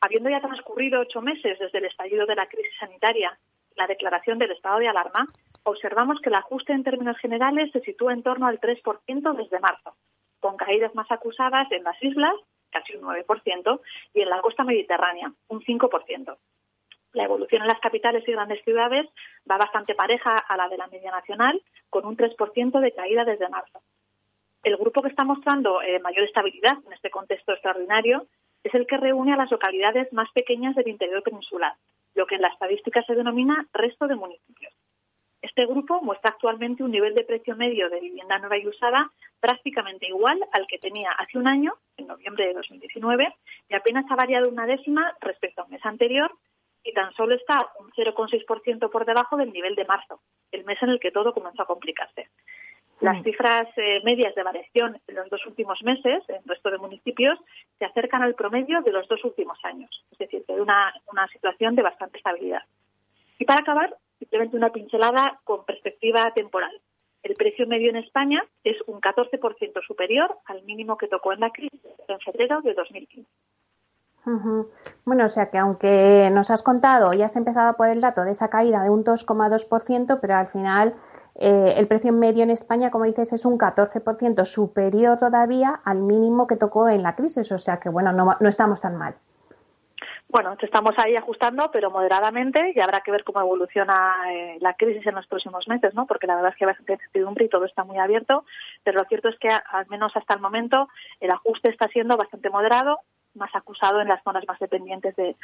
Habiendo 0.00 0.28
ya 0.28 0.40
transcurrido 0.40 1.00
ocho 1.00 1.22
meses 1.22 1.58
desde 1.58 1.78
el 1.78 1.86
estallido 1.86 2.26
de 2.26 2.34
la 2.34 2.46
crisis 2.46 2.74
sanitaria, 2.78 3.38
la 3.76 3.86
declaración 3.86 4.38
del 4.38 4.50
estado 4.50 4.80
de 4.80 4.88
alarma, 4.88 5.26
observamos 5.62 6.20
que 6.20 6.28
el 6.28 6.34
ajuste 6.34 6.74
en 6.74 6.84
términos 6.84 7.16
generales 7.18 7.70
se 7.72 7.80
sitúa 7.80 8.12
en 8.12 8.22
torno 8.22 8.46
al 8.46 8.60
3% 8.60 9.36
desde 9.36 9.60
marzo, 9.60 9.94
con 10.40 10.58
caídas 10.58 10.94
más 10.94 11.10
acusadas 11.10 11.70
en 11.72 11.84
las 11.84 12.02
islas, 12.02 12.34
casi 12.70 12.96
un 12.96 13.04
9%, 13.04 13.80
y 14.12 14.20
en 14.20 14.28
la 14.28 14.42
costa 14.42 14.64
mediterránea, 14.64 15.32
un 15.48 15.62
5%. 15.62 16.36
La 17.12 17.24
evolución 17.24 17.62
en 17.62 17.68
las 17.68 17.80
capitales 17.80 18.26
y 18.26 18.32
grandes 18.32 18.62
ciudades 18.64 19.08
va 19.50 19.56
bastante 19.56 19.94
pareja 19.94 20.36
a 20.36 20.56
la 20.56 20.68
de 20.68 20.76
la 20.76 20.88
media 20.88 21.10
nacional, 21.10 21.62
con 21.88 22.04
un 22.04 22.16
3% 22.16 22.80
de 22.80 22.92
caída 22.92 23.24
desde 23.24 23.48
marzo. 23.48 23.80
El 24.62 24.76
grupo 24.76 25.02
que 25.02 25.08
está 25.08 25.24
mostrando 25.24 25.82
eh, 25.82 25.98
mayor 26.00 26.24
estabilidad 26.24 26.78
en 26.86 26.92
este 26.92 27.10
contexto 27.10 27.52
extraordinario 27.52 28.26
es 28.62 28.72
el 28.74 28.86
que 28.86 28.96
reúne 28.96 29.32
a 29.32 29.36
las 29.36 29.50
localidades 29.50 30.12
más 30.12 30.30
pequeñas 30.32 30.76
del 30.76 30.86
interior 30.86 31.22
peninsular, 31.22 31.74
lo 32.14 32.26
que 32.26 32.36
en 32.36 32.42
la 32.42 32.48
estadística 32.48 33.02
se 33.02 33.14
denomina 33.16 33.66
resto 33.72 34.06
de 34.06 34.14
municipios. 34.14 34.72
Este 35.40 35.66
grupo 35.66 36.00
muestra 36.00 36.30
actualmente 36.30 36.84
un 36.84 36.92
nivel 36.92 37.14
de 37.14 37.24
precio 37.24 37.56
medio 37.56 37.90
de 37.90 37.98
vivienda 37.98 38.38
nueva 38.38 38.56
y 38.56 38.68
usada 38.68 39.10
prácticamente 39.40 40.06
igual 40.06 40.38
al 40.52 40.68
que 40.68 40.78
tenía 40.78 41.10
hace 41.10 41.36
un 41.36 41.48
año, 41.48 41.74
en 41.96 42.06
noviembre 42.06 42.46
de 42.46 42.54
2019, 42.54 43.34
y 43.68 43.74
apenas 43.74 44.08
ha 44.08 44.14
variado 44.14 44.48
una 44.48 44.66
décima 44.66 45.12
respecto 45.20 45.62
al 45.62 45.68
mes 45.70 45.84
anterior 45.84 46.30
y 46.84 46.92
tan 46.92 47.12
solo 47.14 47.34
está 47.34 47.68
un 47.80 47.90
0,6% 47.90 48.90
por 48.90 49.04
debajo 49.04 49.36
del 49.36 49.52
nivel 49.52 49.74
de 49.74 49.84
marzo, 49.84 50.20
el 50.52 50.64
mes 50.64 50.80
en 50.82 50.90
el 50.90 51.00
que 51.00 51.10
todo 51.10 51.32
comenzó 51.32 51.62
a 51.62 51.66
complicarse. 51.66 52.28
Las 53.02 53.18
mm. 53.18 53.24
cifras 53.24 53.68
eh, 53.76 54.00
medias 54.04 54.32
de 54.36 54.44
variación 54.44 54.96
en 55.08 55.14
los 55.16 55.28
dos 55.28 55.44
últimos 55.46 55.82
meses 55.82 56.22
en 56.28 56.36
el 56.36 56.44
resto 56.46 56.70
de 56.70 56.78
municipios 56.78 57.38
se 57.78 57.84
acercan 57.84 58.22
al 58.22 58.36
promedio 58.36 58.80
de 58.80 58.92
los 58.92 59.08
dos 59.08 59.24
últimos 59.24 59.58
años, 59.64 59.90
es 60.12 60.18
decir, 60.18 60.44
que 60.46 60.52
hay 60.52 60.60
una, 60.60 60.94
una 61.10 61.26
situación 61.28 61.74
de 61.74 61.82
bastante 61.82 62.18
estabilidad. 62.18 62.62
Y 63.40 63.44
para 63.44 63.60
acabar, 63.60 63.96
simplemente 64.20 64.56
una 64.56 64.70
pincelada 64.70 65.40
con 65.42 65.64
perspectiva 65.64 66.30
temporal. 66.32 66.72
El 67.24 67.34
precio 67.34 67.66
medio 67.66 67.90
en 67.90 67.96
España 67.96 68.44
es 68.62 68.76
un 68.86 69.00
14% 69.00 69.84
superior 69.84 70.38
al 70.44 70.62
mínimo 70.62 70.96
que 70.96 71.08
tocó 71.08 71.32
en 71.32 71.40
la 71.40 71.50
crisis 71.50 71.80
en 72.06 72.20
febrero 72.20 72.60
de 72.62 72.74
2015. 72.74 73.28
Bueno, 75.04 75.24
o 75.24 75.28
sea 75.28 75.50
que 75.50 75.58
aunque 75.58 76.30
nos 76.32 76.50
has 76.52 76.62
contado, 76.62 77.12
ya 77.12 77.24
has 77.24 77.34
empezado 77.34 77.76
por 77.76 77.88
el 77.88 78.00
dato 78.00 78.22
de 78.22 78.30
esa 78.30 78.48
caída 78.48 78.84
de 78.84 78.90
un 78.90 79.04
2,2%, 79.04 80.18
pero 80.20 80.34
al 80.36 80.46
final 80.46 80.94
eh, 81.34 81.74
el 81.76 81.86
precio 81.86 82.12
medio 82.12 82.42
en 82.42 82.50
España, 82.50 82.90
como 82.90 83.04
dices, 83.04 83.32
es 83.32 83.44
un 83.44 83.58
14% 83.58 84.44
superior 84.44 85.18
todavía 85.18 85.80
al 85.84 85.98
mínimo 85.98 86.46
que 86.46 86.56
tocó 86.56 86.88
en 86.88 87.02
la 87.02 87.16
crisis. 87.16 87.50
O 87.52 87.58
sea 87.58 87.78
que, 87.78 87.88
bueno, 87.88 88.12
no, 88.12 88.36
no 88.38 88.48
estamos 88.48 88.80
tan 88.80 88.96
mal. 88.96 89.14
Bueno, 90.32 90.56
estamos 90.62 90.98
ahí 90.98 91.14
ajustando, 91.14 91.70
pero 91.70 91.90
moderadamente, 91.90 92.72
y 92.74 92.80
habrá 92.80 93.02
que 93.02 93.10
ver 93.10 93.22
cómo 93.22 93.40
evoluciona 93.40 94.14
eh, 94.30 94.56
la 94.60 94.72
crisis 94.72 95.06
en 95.06 95.14
los 95.14 95.26
próximos 95.26 95.68
meses, 95.68 95.92
¿no? 95.94 96.06
Porque 96.06 96.26
la 96.26 96.36
verdad 96.36 96.52
es 96.52 96.56
que 96.56 96.64
hay 96.64 96.70
bastante 96.70 96.94
incertidumbre 96.94 97.44
y 97.44 97.48
todo 97.50 97.66
está 97.66 97.84
muy 97.84 97.98
abierto, 97.98 98.46
pero 98.82 99.00
lo 99.00 99.04
cierto 99.08 99.28
es 99.28 99.38
que, 99.38 99.50
al 99.50 99.86
menos 99.90 100.16
hasta 100.16 100.32
el 100.32 100.40
momento, 100.40 100.88
el 101.20 101.30
ajuste 101.30 101.68
está 101.68 101.86
siendo 101.88 102.16
bastante 102.16 102.48
moderado, 102.48 103.00
más 103.34 103.54
acusado 103.54 104.00
en 104.00 104.08
las 104.08 104.22
zonas 104.22 104.44
más 104.46 104.58
dependientes 104.58 105.14
de, 105.16 105.36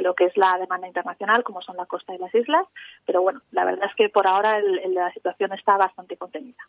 lo 0.00 0.14
que 0.14 0.26
es 0.26 0.36
la 0.36 0.58
demanda 0.58 0.86
internacional, 0.86 1.44
como 1.44 1.62
son 1.62 1.76
la 1.76 1.86
costa 1.86 2.14
y 2.14 2.18
las 2.18 2.34
islas, 2.34 2.66
pero 3.06 3.22
bueno, 3.22 3.40
la 3.52 3.64
verdad 3.64 3.88
es 3.88 3.94
que 3.96 4.08
por 4.08 4.26
ahora 4.26 4.60
la 4.60 5.12
situación 5.12 5.52
está 5.52 5.76
bastante 5.76 6.16
contenida. 6.16 6.62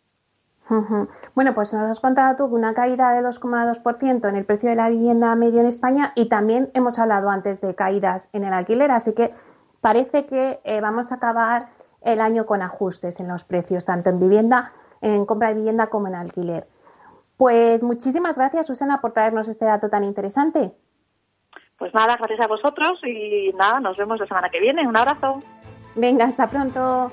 Bueno, 1.34 1.54
pues 1.54 1.72
nos 1.72 1.84
has 1.84 2.00
contado 2.00 2.36
tú 2.36 2.54
una 2.56 2.74
caída 2.74 3.12
de 3.12 3.22
2,2% 3.22 4.28
en 4.28 4.36
el 4.36 4.44
precio 4.44 4.68
de 4.68 4.74
la 4.74 4.88
vivienda 4.88 5.34
medio 5.36 5.60
en 5.60 5.66
España 5.66 6.12
y 6.16 6.28
también 6.28 6.70
hemos 6.74 6.98
hablado 6.98 7.30
antes 7.30 7.60
de 7.60 7.76
caídas 7.76 8.34
en 8.34 8.42
el 8.42 8.52
alquiler, 8.52 8.90
así 8.90 9.14
que 9.14 9.32
parece 9.80 10.26
que 10.26 10.58
eh, 10.64 10.80
vamos 10.80 11.12
a 11.12 11.16
acabar 11.16 11.68
el 12.02 12.20
año 12.20 12.46
con 12.46 12.62
ajustes 12.62 13.20
en 13.20 13.28
los 13.28 13.44
precios, 13.44 13.84
tanto 13.84 14.10
en 14.10 14.18
vivienda, 14.18 14.72
en 15.00 15.24
compra 15.24 15.48
de 15.48 15.54
vivienda 15.54 15.86
como 15.86 16.08
en 16.08 16.16
alquiler. 16.16 16.66
Pues 17.36 17.82
muchísimas 17.82 18.38
gracias, 18.38 18.66
Susana, 18.66 19.00
por 19.00 19.12
traernos 19.12 19.48
este 19.48 19.64
dato 19.64 19.88
tan 19.90 20.04
interesante. 20.04 20.72
Pues 21.78 21.92
nada, 21.92 22.16
gracias 22.16 22.40
a 22.40 22.46
vosotros 22.46 22.98
y 23.04 23.52
nada, 23.52 23.80
nos 23.80 23.96
vemos 23.96 24.18
la 24.18 24.26
semana 24.26 24.48
que 24.48 24.60
viene. 24.60 24.88
Un 24.88 24.96
abrazo. 24.96 25.42
Venga, 25.94 26.24
hasta 26.24 26.46
pronto. 26.48 27.12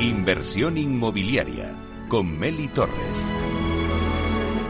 Inversión 0.00 0.76
inmobiliaria 0.76 1.72
con 2.08 2.38
Meli 2.38 2.68
Torres. 2.68 2.92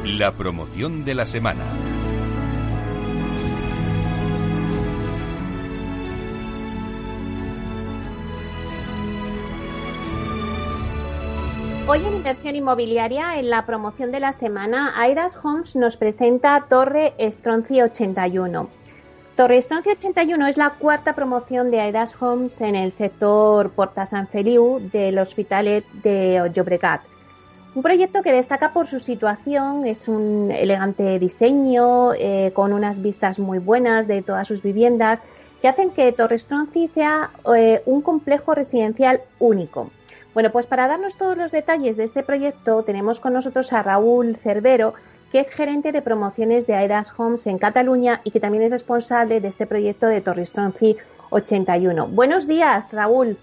La 0.05 0.37
promoción 0.37 1.05
de 1.05 1.15
la 1.15 1.27
semana. 1.27 1.65
Hoy 11.89 12.05
en 12.05 12.15
Inversión 12.15 12.55
Inmobiliaria, 12.55 13.41
en 13.41 13.51
la 13.51 13.67
promoción 13.67 14.13
de 14.13 14.21
la 14.21 14.33
semana, 14.33 14.93
Aidas 14.97 15.37
Homes 15.43 15.75
nos 15.75 15.97
presenta 15.97 16.67
Torre 16.69 17.15
Estronci 17.19 17.83
81. 17.83 18.86
Torre 19.37 19.59
Estronci 19.59 19.91
81 19.91 20.47
es 20.47 20.57
la 20.57 20.71
cuarta 20.71 21.15
promoción 21.15 21.71
de 21.71 21.79
Aidas 21.79 22.15
Homes 22.23 22.59
en 22.63 22.75
el 22.75 22.91
sector 22.91 23.69
Porta 23.69 24.07
San 24.07 24.29
Feliu 24.29 24.81
del 24.91 25.19
Hospitalet 25.19 25.85
de 26.03 26.51
Llobregat. 26.55 27.03
Un 27.75 27.83
proyecto 27.83 28.23
que 28.23 28.33
destaca 28.33 28.73
por 28.73 28.87
su 28.87 28.99
situación, 28.99 29.85
es 29.85 30.09
un 30.09 30.51
elegante 30.51 31.19
diseño, 31.19 32.15
eh, 32.15 32.51
con 32.55 32.73
unas 32.73 33.03
vistas 33.03 33.39
muy 33.39 33.59
buenas 33.59 34.07
de 34.07 34.23
todas 34.23 34.49
sus 34.49 34.63
viviendas, 34.63 35.23
que 35.61 35.69
hacen 35.69 35.91
que 35.91 36.11
Torre 36.13 36.37
Estronci 36.37 36.89
sea 36.89 37.29
eh, 37.55 37.83
un 37.85 38.01
complejo 38.01 38.55
residencial 38.55 39.21
único. 39.39 39.91
Bueno, 40.33 40.51
pues 40.51 40.67
para 40.67 40.89
darnos 40.89 41.19
todos 41.19 41.37
los 41.37 41.53
detalles 41.53 41.99
de 41.99 42.05
este 42.05 42.23
proyecto 42.23 42.85
tenemos 42.85 43.21
con 43.21 43.35
nosotros 43.35 43.71
a 43.75 43.83
Raúl 43.83 44.37
Cervero, 44.37 44.95
que 45.37 45.41
es 45.41 45.51
gerente 45.51 45.93
de 45.93 46.01
promociones 46.01 46.67
de 46.67 46.77
Aidas 46.77 47.13
Homes 47.21 47.47
en 47.47 47.59
Cataluña 47.59 48.23
y 48.25 48.31
que 48.31 48.41
también 48.41 48.63
es 48.63 48.73
responsable 48.73 49.43
de 49.43 49.49
este 49.49 49.67
proyecto 49.67 50.07
de 50.07 50.23
Torrestronci 50.23 50.97
81. 51.29 52.07
Buenos 52.07 52.49
días, 52.49 52.95
Raúl. 52.95 53.37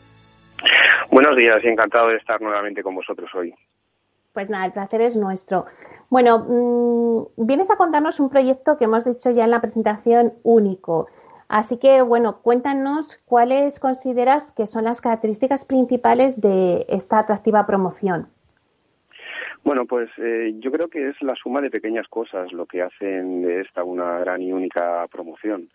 Buenos 1.12 1.38
días 1.38 1.63
y 1.63 1.67
encantado 1.67 2.08
de 2.08 2.15
estar 2.15 2.41
nuevamente 2.41 2.82
con 2.82 2.95
vosotros 2.95 3.29
hoy. 3.36 3.53
Pues 4.34 4.49
nada, 4.49 4.65
el 4.65 4.71
placer 4.71 5.01
es 5.01 5.15
nuestro. 5.15 5.67
Bueno, 6.10 6.39
mm, 6.39 7.45
vienes 7.45 7.69
a 7.69 7.75
contarnos 7.75 8.19
un 8.19 8.32
proyecto 8.32 8.75
que 8.79 8.86
hemos 8.86 9.06
dicho 9.06 9.29
ya 9.29 9.43
en 9.43 9.51
la 9.51 9.62
presentación 9.62 10.34
único. 10.41 11.10
Así 11.47 11.77
que, 11.77 12.01
bueno, 12.01 12.39
cuéntanos 12.41 13.19
cuáles 13.23 13.79
consideras 13.79 14.51
que 14.51 14.65
son 14.65 14.86
las 14.86 14.99
características 14.99 15.63
principales 15.63 16.41
de 16.41 16.88
esta 16.89 17.19
atractiva 17.19 17.67
promoción. 17.67 18.33
Bueno, 19.63 19.86
pues 19.86 20.10
eh, 20.17 20.54
yo 20.60 20.71
creo 20.71 20.89
que 20.89 21.10
es 21.10 21.21
la 21.21 21.36
suma 21.36 21.62
de 21.62 21.69
pequeñas 21.69 22.08
cosas 22.10 22.52
lo 22.52 22.65
que 22.65 22.82
hacen 22.82 23.43
de 23.43 23.62
esta 23.62 23.84
una 23.84 24.19
gran 24.19 24.41
y 24.41 24.52
única 24.52 25.08
promoción. 25.10 25.69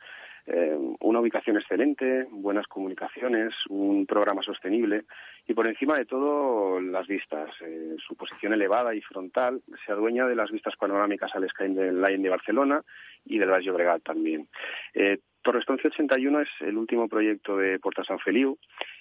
Eh, 0.51 0.77
una 1.01 1.21
ubicación 1.21 1.57
excelente, 1.57 2.27
buenas 2.31 2.67
comunicaciones, 2.67 3.55
un 3.69 4.07
programa 4.07 4.43
sostenible 4.43 5.05
y 5.47 5.53
por 5.53 5.67
encima 5.67 5.99
de 5.99 6.07
todo 6.07 6.81
las 6.81 7.07
vistas. 7.07 7.51
Eh, 7.61 7.97
su 7.99 8.17
posición 8.17 8.55
elevada 8.55 8.95
y 8.95 9.03
frontal 9.03 9.61
se 9.85 9.93
adueña 9.93 10.27
de 10.27 10.37
las 10.37 10.51
vistas 10.51 10.75
panorámicas 10.77 11.35
al 11.35 11.47
Skyline 11.49 12.23
de 12.23 12.29
Barcelona 12.31 12.83
y 13.27 13.39
del 13.39 13.51
Valle 13.51 13.67
Llobregat 13.67 14.03
también. 14.03 14.49
Eh, 14.95 15.19
Torre 15.43 15.61
81 15.67 16.41
es 16.41 16.49
el 16.61 16.77
último 16.77 17.09
proyecto 17.09 17.57
de 17.57 17.79
Porta 17.79 18.05
San 18.05 18.19
Feliu 18.19 18.59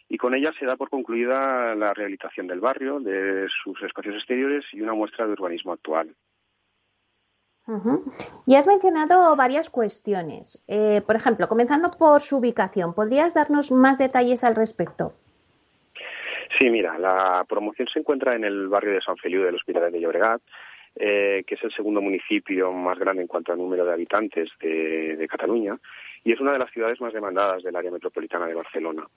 y 0.10 0.18
con 0.18 0.34
ella 0.34 0.54
se 0.58 0.66
da 0.66 0.76
por 0.76 0.90
concluida 0.90 1.76
la 1.76 1.94
rehabilitación 1.94 2.48
del 2.48 2.60
barrio, 2.60 3.00
de 3.00 3.48
sus 3.64 3.82
espacios 3.84 4.16
exteriores 4.16 4.66
y 4.72 4.82
una 4.82 4.94
muestra 4.94 5.26
de 5.26 5.34
urbanismo 5.34 5.74
actual. 5.74 6.16
Y 8.46 8.56
has 8.56 8.66
mencionado 8.66 9.36
varias 9.36 9.70
cuestiones. 9.70 10.58
Eh, 10.70 11.02
por 11.06 11.18
ejemplo, 11.18 11.50
comenzando 11.50 11.92
por 11.92 12.22
su 12.22 12.38
ubicación, 12.38 12.94
¿podrías 12.94 13.34
darnos 13.34 13.72
más 13.72 13.98
detalles 13.98 14.46
al 14.46 14.56
respecto? 14.56 15.12
Sí, 16.58 16.70
mira, 16.70 16.98
la 16.98 17.46
promoción 17.48 17.90
se 17.90 18.00
encuentra 18.00 18.36
en 18.36 18.46
el 18.46 18.70
barrio 18.70 18.94
de 18.94 19.02
San 19.02 19.18
Feliu 19.18 19.44
del 19.44 19.56
Hospital 19.56 19.92
de 19.92 20.00
Llobregat, 20.00 20.42
eh, 20.96 21.44
que 21.46 21.56
es 21.56 21.64
el 21.64 21.74
segundo 21.74 22.00
municipio 22.00 22.72
más 22.72 22.98
grande 22.98 23.24
en 23.24 23.28
cuanto 23.28 23.52
al 23.52 23.58
número 23.58 23.84
de 23.84 23.92
habitantes 23.92 24.50
de 24.62 25.28
Cataluña 25.30 25.78
y 26.28 26.34
es 26.34 26.42
una 26.42 26.52
de 26.52 26.60
las 26.60 26.72
ciudades 26.72 27.00
más 27.00 27.14
demandadas 27.14 27.64
del 27.64 27.76
área 27.76 27.90
metropolitana 27.90 28.48
de 28.48 28.54
Barcelona. 28.54 29.08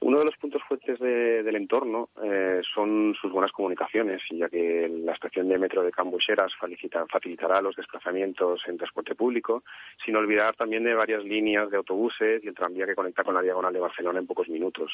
Uno 0.00 0.18
de 0.18 0.24
los 0.24 0.36
puntos 0.36 0.62
fuertes 0.68 0.98
del 0.98 1.56
entorno 1.56 2.08
eh, 2.22 2.60
son 2.74 3.14
sus 3.20 3.32
buenas 3.32 3.52
comunicaciones, 3.52 4.22
ya 4.30 4.48
que 4.48 4.88
la 4.88 5.12
estación 5.12 5.48
de 5.48 5.58
metro 5.58 5.82
de 5.82 5.92
Cambucheras 5.92 6.52
facilitará 6.58 7.62
los 7.62 7.76
desplazamientos 7.76 8.62
en 8.66 8.76
transporte 8.76 9.14
público, 9.14 9.62
sin 10.04 10.16
olvidar 10.16 10.56
también 10.56 10.84
de 10.84 10.94
varias 10.94 11.24
líneas 11.24 11.70
de 11.70 11.76
autobuses 11.76 12.42
y 12.44 12.48
el 12.48 12.54
tranvía 12.54 12.86
que 12.86 12.94
conecta 12.94 13.24
con 13.24 13.34
la 13.34 13.42
diagonal 13.42 13.72
de 13.72 13.80
Barcelona 13.80 14.18
en 14.18 14.26
pocos 14.26 14.48
minutos. 14.48 14.92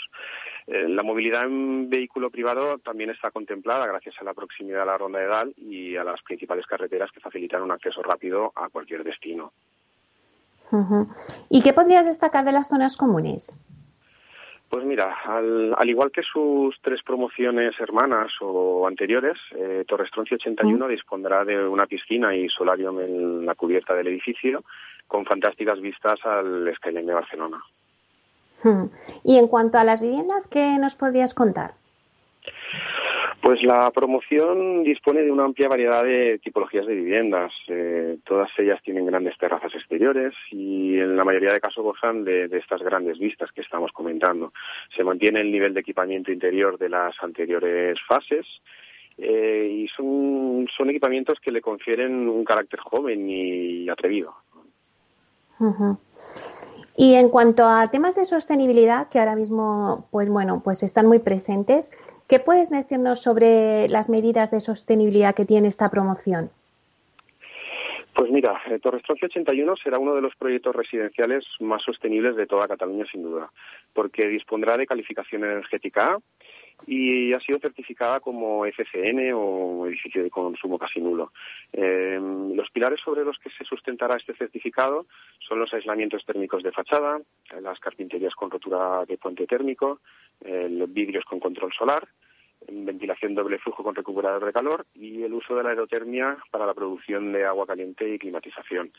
Eh, 0.67 0.89
la 0.89 1.03
movilidad 1.03 1.45
en 1.45 1.91
vehículo 1.91 2.31
privado 2.31 2.79
también 2.79 3.11
está 3.11 3.31
contemplada 3.31 3.87
gracias 3.87 4.15
a 4.21 4.25
la 4.25 4.35
proximidad 4.35 4.83
a 4.83 4.87
la 4.87 4.99
ronda 4.99 5.19
de 5.19 5.27
Dal 5.27 5.55
y 5.57 5.97
a 5.97 6.05
las 6.05 6.23
principales 6.23 6.67
carreteras 6.67 7.11
que 7.13 7.21
facilitan 7.21 7.63
un 7.63 7.73
acceso 7.73 8.03
rápido 8.03 8.53
a 8.55 8.69
cualquier 8.69 9.05
destino. 9.05 9.53
¿Y 11.49 11.63
qué 11.63 11.73
podrías 11.73 12.07
destacar 12.07 12.45
de 12.45 12.53
las 12.53 12.69
zonas 12.69 12.97
comunes? 12.97 13.57
Pues 14.71 14.85
mira, 14.85 15.17
al, 15.25 15.75
igual 15.89 16.13
que 16.13 16.23
sus 16.23 16.81
tres 16.81 17.03
promociones 17.03 17.75
hermanas 17.81 18.31
o 18.41 18.87
anteriores, 18.87 19.37
eh, 19.57 19.85
Torrestroncio 19.87 20.37
81 20.37 20.87
dispondrá 20.87 21.45
de 21.45 21.67
una 21.67 21.87
piscina 21.87 22.37
y 22.37 22.49
solarium 22.49 23.01
en 23.01 23.45
la 23.47 23.57
cubierta 23.57 23.95
del 23.95 24.07
edificio 24.07 24.63
con 25.09 25.27
fantásticas 25.27 25.81
vistas 25.81 26.25
al 26.25 26.73
skyline 26.77 27.05
de 27.05 27.15
Barcelona. 27.15 27.61
Y 29.25 29.39
en 29.39 29.49
cuanto 29.49 29.77
a 29.77 29.83
las 29.83 30.03
viviendas, 30.03 30.47
¿qué 30.47 30.79
nos 30.79 30.95
podrías 30.95 31.35
contar? 31.35 31.73
Pues 33.51 33.65
la 33.65 33.91
promoción 33.91 34.85
dispone 34.85 35.23
de 35.23 35.33
una 35.33 35.43
amplia 35.45 35.67
variedad 35.67 36.05
de 36.05 36.39
tipologías 36.39 36.87
de 36.87 36.95
viviendas. 36.95 37.53
Eh, 37.67 38.19
todas 38.25 38.49
ellas 38.57 38.81
tienen 38.85 39.07
grandes 39.07 39.37
terrazas 39.39 39.75
exteriores 39.75 40.35
y 40.53 40.97
en 41.01 41.17
la 41.17 41.25
mayoría 41.25 41.53
de 41.53 41.61
casos 41.61 41.83
gozan 41.83 42.23
de, 42.23 42.45
estas 42.45 42.81
grandes 42.81 43.19
vistas 43.19 43.51
que 43.51 43.63
estamos 43.63 43.91
comentando. 43.91 44.53
Se 44.95 45.03
mantiene 45.03 45.41
el 45.41 45.51
nivel 45.51 45.75
de 45.75 45.81
equipamiento 45.81 46.31
interior 46.31 46.79
de 46.79 46.91
las 46.91 47.21
anteriores 47.25 47.99
fases 48.07 48.47
eh, 49.19 49.69
y 49.69 49.89
son, 49.89 50.69
son 50.69 50.91
equipamientos 50.91 51.41
que 51.41 51.51
le 51.51 51.61
confieren 51.61 52.29
un 52.29 52.45
carácter 52.45 52.79
joven 52.79 53.29
y 53.29 53.89
atrevido. 53.89 54.33
Y 56.97 57.15
en 57.15 57.29
cuanto 57.31 57.67
a 57.67 57.91
temas 57.91 58.15
de 58.15 58.27
sostenibilidad, 58.27 59.09
que 59.09 59.19
ahora 59.19 59.37
mismo, 59.37 60.07
pues 60.11 60.29
bueno, 60.29 60.61
pues 60.63 60.83
están 60.83 61.07
muy 61.07 61.19
presentes, 61.19 61.91
¿Qué 62.31 62.39
puedes 62.39 62.71
decirnos 62.71 63.21
sobre 63.21 63.89
las 63.89 64.09
medidas 64.09 64.53
de 64.53 64.61
sostenibilidad 64.61 65.35
que 65.35 65.45
tiene 65.45 65.67
esta 65.67 65.91
promoción? 65.91 66.49
Pues 68.15 68.31
mira, 68.31 68.61
eh, 68.71 68.79
Torrestroncio 68.79 69.27
81 69.27 69.75
será 69.75 69.99
uno 69.99 70.15
de 70.15 70.21
los 70.21 70.37
proyectos 70.37 70.77
residenciales 70.77 71.45
más 71.59 71.83
sostenibles 71.83 72.37
de 72.37 72.47
toda 72.47 72.69
Cataluña, 72.69 73.05
sin 73.11 73.25
duda, 73.25 73.51
porque 73.93 74.29
dispondrá 74.29 74.77
de 74.77 74.87
calificación 74.87 75.43
energética 75.43 76.13
A 76.13 76.19
y 76.87 77.33
ha 77.33 77.41
sido 77.41 77.59
certificada 77.59 78.21
como 78.21 78.65
FCN 78.67 79.33
o 79.35 79.87
edificio 79.87 80.23
de 80.23 80.31
consumo 80.31 80.79
casi 80.79 81.01
nulo. 81.01 81.33
Em, 81.73 82.55
los 82.55 82.71
pilares 82.71 83.01
sobre 83.01 83.25
los 83.25 83.39
que 83.39 83.51
se 83.51 83.65
sustentará 83.65 84.17
este 84.17 84.35
certificado 84.35 85.07
son 85.39 85.59
los 85.59 85.73
aislamientos 85.73 86.25
térmicos 86.25 86.63
de 86.63 86.73
fachada, 86.73 87.21
las 87.61 87.79
carpinterías 87.81 88.35
con 88.35 88.51
rotura 88.51 89.05
de 89.07 89.19
puente 89.19 89.47
térmico, 89.47 90.01
los 90.43 90.93
vidrios 90.93 91.25
con 91.25 91.39
control 91.39 91.73
solar, 91.73 92.09
ventilación 92.69 93.35
doble 93.35 93.59
flujo 93.59 93.83
con 93.83 93.95
recuperador 93.95 94.45
de 94.45 94.53
calor 94.53 94.87
y 94.95 95.23
el 95.23 95.33
uso 95.33 95.57
de 95.57 95.63
la 95.63 95.71
aerotermia 95.71 96.37
para 96.51 96.67
la 96.67 96.75
producción 96.75 97.33
de 97.33 97.45
agua 97.45 97.67
caliente 97.67 98.09
y 98.09 98.19
climatización. 98.19 98.93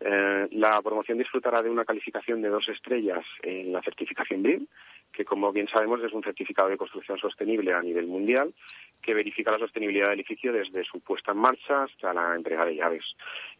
Eh, 0.00 0.48
la 0.52 0.82
promoción 0.82 1.18
disfrutará 1.18 1.62
de 1.62 1.70
una 1.70 1.84
calificación 1.84 2.42
de 2.42 2.48
dos 2.48 2.68
estrellas 2.68 3.24
en 3.42 3.72
la 3.72 3.82
certificación 3.82 4.42
BRIM, 4.42 4.66
que 5.14 5.24
como 5.24 5.52
bien 5.52 5.68
sabemos 5.68 6.02
es 6.02 6.12
un 6.12 6.22
certificado 6.22 6.68
de 6.68 6.76
construcción 6.76 7.18
sostenible 7.18 7.72
a 7.72 7.80
nivel 7.80 8.06
mundial 8.06 8.52
que 9.00 9.14
verifica 9.14 9.52
la 9.52 9.58
sostenibilidad 9.58 10.08
del 10.08 10.20
edificio 10.20 10.52
desde 10.52 10.82
su 10.84 11.00
puesta 11.00 11.32
en 11.32 11.38
marcha 11.38 11.84
hasta 11.84 12.14
la 12.14 12.34
entrega 12.34 12.64
de 12.64 12.76
llaves. 12.76 13.04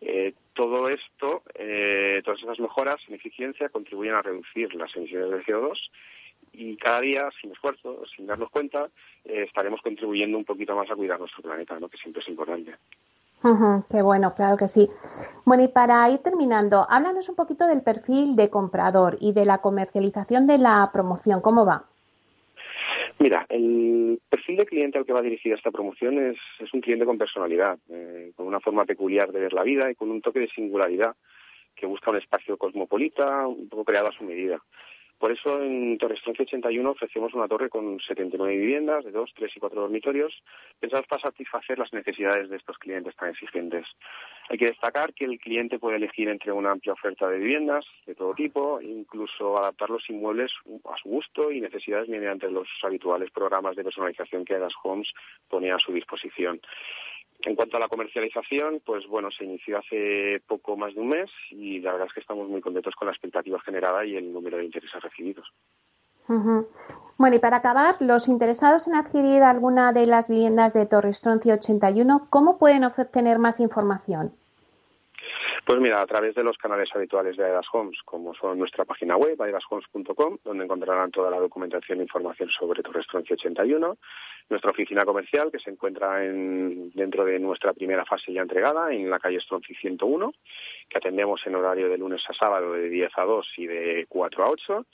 Eh, 0.00 0.32
todo 0.54 0.88
esto, 0.88 1.42
eh, 1.54 2.22
todas 2.24 2.42
esas 2.42 2.58
mejoras 2.58 3.00
en 3.08 3.14
eficiencia 3.14 3.68
contribuyen 3.68 4.14
a 4.14 4.22
reducir 4.22 4.74
las 4.74 4.94
emisiones 4.96 5.30
de 5.30 5.44
CO2 5.44 5.90
y 6.52 6.76
cada 6.76 7.00
día, 7.00 7.28
sin 7.40 7.52
esfuerzo, 7.52 8.04
sin 8.16 8.26
darnos 8.26 8.50
cuenta, 8.50 8.88
eh, 9.24 9.44
estaremos 9.46 9.80
contribuyendo 9.82 10.38
un 10.38 10.44
poquito 10.44 10.74
más 10.74 10.90
a 10.90 10.96
cuidar 10.96 11.18
nuestro 11.18 11.42
planeta, 11.42 11.78
¿no? 11.78 11.88
que 11.88 11.98
siempre 11.98 12.22
es 12.22 12.28
importante. 12.28 12.74
Qué 13.90 14.02
bueno, 14.02 14.34
claro 14.34 14.56
que 14.56 14.68
sí. 14.68 14.88
Bueno, 15.44 15.64
y 15.64 15.68
para 15.68 16.08
ir 16.10 16.18
terminando, 16.18 16.86
háblanos 16.88 17.28
un 17.28 17.36
poquito 17.36 17.66
del 17.66 17.82
perfil 17.82 18.36
de 18.36 18.48
comprador 18.48 19.18
y 19.20 19.32
de 19.32 19.44
la 19.44 19.58
comercialización 19.58 20.46
de 20.46 20.58
la 20.58 20.88
promoción. 20.92 21.42
¿Cómo 21.42 21.66
va? 21.66 21.84
Mira, 23.18 23.46
el 23.48 24.20
perfil 24.28 24.56
de 24.56 24.66
cliente 24.66 24.98
al 24.98 25.04
que 25.04 25.12
va 25.12 25.22
dirigida 25.22 25.54
esta 25.54 25.70
promoción 25.70 26.18
es, 26.18 26.38
es 26.58 26.72
un 26.72 26.80
cliente 26.80 27.04
con 27.04 27.18
personalidad, 27.18 27.78
eh, 27.90 28.32
con 28.34 28.46
una 28.46 28.60
forma 28.60 28.84
peculiar 28.86 29.30
de 29.30 29.40
ver 29.40 29.52
la 29.52 29.62
vida 29.62 29.90
y 29.90 29.94
con 29.94 30.10
un 30.10 30.22
toque 30.22 30.40
de 30.40 30.48
singularidad 30.48 31.14
que 31.76 31.86
busca 31.86 32.10
un 32.10 32.16
espacio 32.16 32.56
cosmopolita, 32.56 33.46
un 33.46 33.68
poco 33.68 33.84
creado 33.84 34.08
a 34.08 34.12
su 34.12 34.24
medida. 34.24 34.58
Por 35.18 35.32
eso 35.32 35.62
en 35.62 35.96
Torres 35.98 36.20
81 36.26 36.90
ofrecemos 36.90 37.32
una 37.34 37.48
torre 37.48 37.70
con 37.70 37.98
79 38.00 38.56
viviendas 38.56 39.04
de 39.04 39.10
2, 39.10 39.32
3 39.34 39.56
y 39.56 39.60
4 39.60 39.80
dormitorios, 39.80 40.42
pensados 40.80 41.06
para 41.06 41.22
satisfacer 41.22 41.78
las 41.78 41.92
necesidades 41.92 42.50
de 42.50 42.56
estos 42.56 42.78
clientes 42.78 43.14
tan 43.16 43.30
exigentes. 43.30 43.86
Hay 44.48 44.58
que 44.58 44.66
destacar 44.66 45.14
que 45.14 45.24
el 45.24 45.38
cliente 45.38 45.78
puede 45.78 45.96
elegir 45.96 46.28
entre 46.28 46.52
una 46.52 46.72
amplia 46.72 46.92
oferta 46.92 47.28
de 47.28 47.38
viviendas 47.38 47.86
de 48.06 48.14
todo 48.14 48.34
tipo, 48.34 48.80
incluso 48.80 49.56
adaptar 49.56 49.90
los 49.90 50.08
inmuebles 50.10 50.52
a 50.84 50.96
su 50.98 51.08
gusto 51.08 51.50
y 51.50 51.60
necesidades 51.60 52.08
mediante 52.08 52.50
los 52.50 52.68
habituales 52.82 53.30
programas 53.30 53.76
de 53.76 53.84
personalización 53.84 54.44
que 54.44 54.54
Adas 54.54 54.74
Homes 54.82 55.12
pone 55.48 55.72
a 55.72 55.78
su 55.78 55.92
disposición. 55.92 56.60
En 57.44 57.56
cuanto 57.56 57.76
a 57.76 57.80
la 57.80 57.88
comercialización, 57.88 58.80
pues 58.84 59.06
bueno, 59.06 59.30
se 59.30 59.44
inició 59.44 59.78
hace 59.78 60.42
poco 60.46 60.76
más 60.76 60.94
de 60.94 61.00
un 61.00 61.08
mes 61.08 61.30
y 61.50 61.80
la 61.80 61.92
verdad 61.92 62.08
es 62.08 62.14
que 62.14 62.20
estamos 62.20 62.48
muy 62.48 62.62
contentos 62.62 62.94
con 62.94 63.06
la 63.06 63.12
expectativa 63.12 63.60
generada 63.60 64.04
y 64.04 64.16
el 64.16 64.32
número 64.32 64.56
de 64.56 64.64
intereses 64.64 65.02
recibidos. 65.02 65.46
Bueno, 67.18 67.36
y 67.36 67.38
para 67.38 67.58
acabar, 67.58 67.96
los 68.00 68.28
interesados 68.28 68.86
en 68.86 68.94
adquirir 68.94 69.42
alguna 69.42 69.92
de 69.92 70.06
las 70.06 70.30
viviendas 70.30 70.72
de 70.72 70.86
Torrestroncio 70.86 71.54
81, 71.54 72.28
¿cómo 72.30 72.58
pueden 72.58 72.84
obtener 72.84 73.38
más 73.38 73.60
información? 73.60 74.32
Pues 75.64 75.80
mira, 75.80 76.02
a 76.02 76.06
través 76.06 76.34
de 76.34 76.44
los 76.44 76.58
canales 76.58 76.90
habituales 76.94 77.38
de 77.38 77.44
Aedas 77.44 77.66
Homes, 77.72 77.98
como 78.04 78.34
son 78.34 78.58
nuestra 78.58 78.84
página 78.84 79.16
web, 79.16 79.40
aedashomes.com, 79.40 80.36
donde 80.44 80.64
encontrarán 80.64 81.10
toda 81.10 81.30
la 81.30 81.38
documentación 81.38 82.00
e 82.00 82.02
información 82.02 82.50
sobre 82.50 82.82
Torrestroncio 82.82 83.32
81, 83.32 83.96
nuestra 84.50 84.70
oficina 84.70 85.06
comercial, 85.06 85.50
que 85.50 85.58
se 85.58 85.70
encuentra 85.70 86.18
dentro 86.18 87.24
de 87.24 87.38
nuestra 87.38 87.72
primera 87.72 88.04
fase 88.04 88.30
ya 88.30 88.42
entregada, 88.42 88.92
en 88.92 89.08
la 89.08 89.18
calle 89.18 89.40
Stronci 89.40 89.74
101, 89.74 90.34
que 90.90 90.98
atendemos 90.98 91.40
en 91.46 91.54
horario 91.54 91.88
de 91.88 91.96
lunes 91.96 92.22
a 92.28 92.34
sábado 92.34 92.74
de 92.74 92.90
10 92.90 93.12
a 93.16 93.22
2 93.22 93.52
y 93.56 93.66
de 93.66 94.06
4 94.06 94.44
a 94.44 94.50
8, 94.50 94.86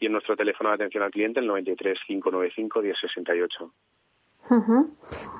y 0.00 0.06
en 0.06 0.12
nuestro 0.12 0.36
teléfono 0.36 0.70
de 0.70 0.74
atención 0.74 1.04
al 1.04 1.12
cliente, 1.12 1.38
el 1.38 1.46
93 1.46 2.00
595 2.04 2.82
1068. 2.82 3.72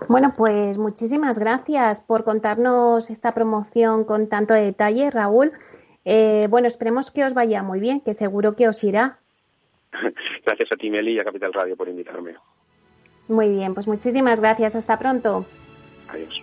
Bueno, 0.08 0.32
pues 0.36 0.78
muchísimas 0.78 1.38
gracias 1.38 2.00
por 2.00 2.24
contarnos 2.24 3.10
esta 3.10 3.34
promoción 3.34 4.04
con 4.04 4.28
tanto 4.28 4.54
detalle, 4.54 5.10
Raúl. 5.10 5.52
Eh, 6.04 6.46
bueno, 6.50 6.68
esperemos 6.68 7.10
que 7.10 7.24
os 7.24 7.34
vaya 7.34 7.62
muy 7.62 7.80
bien, 7.80 8.00
que 8.00 8.14
seguro 8.14 8.54
que 8.54 8.68
os 8.68 8.82
irá. 8.84 9.18
Gracias 10.44 10.70
a 10.72 10.76
ti, 10.76 10.90
Meli, 10.90 11.14
y 11.14 11.18
a 11.18 11.24
Capital 11.24 11.52
Radio 11.52 11.76
por 11.76 11.88
invitarme. 11.88 12.36
Muy 13.28 13.48
bien, 13.48 13.74
pues 13.74 13.88
muchísimas 13.88 14.40
gracias. 14.40 14.76
Hasta 14.76 14.98
pronto. 14.98 15.44
Adiós. 16.08 16.42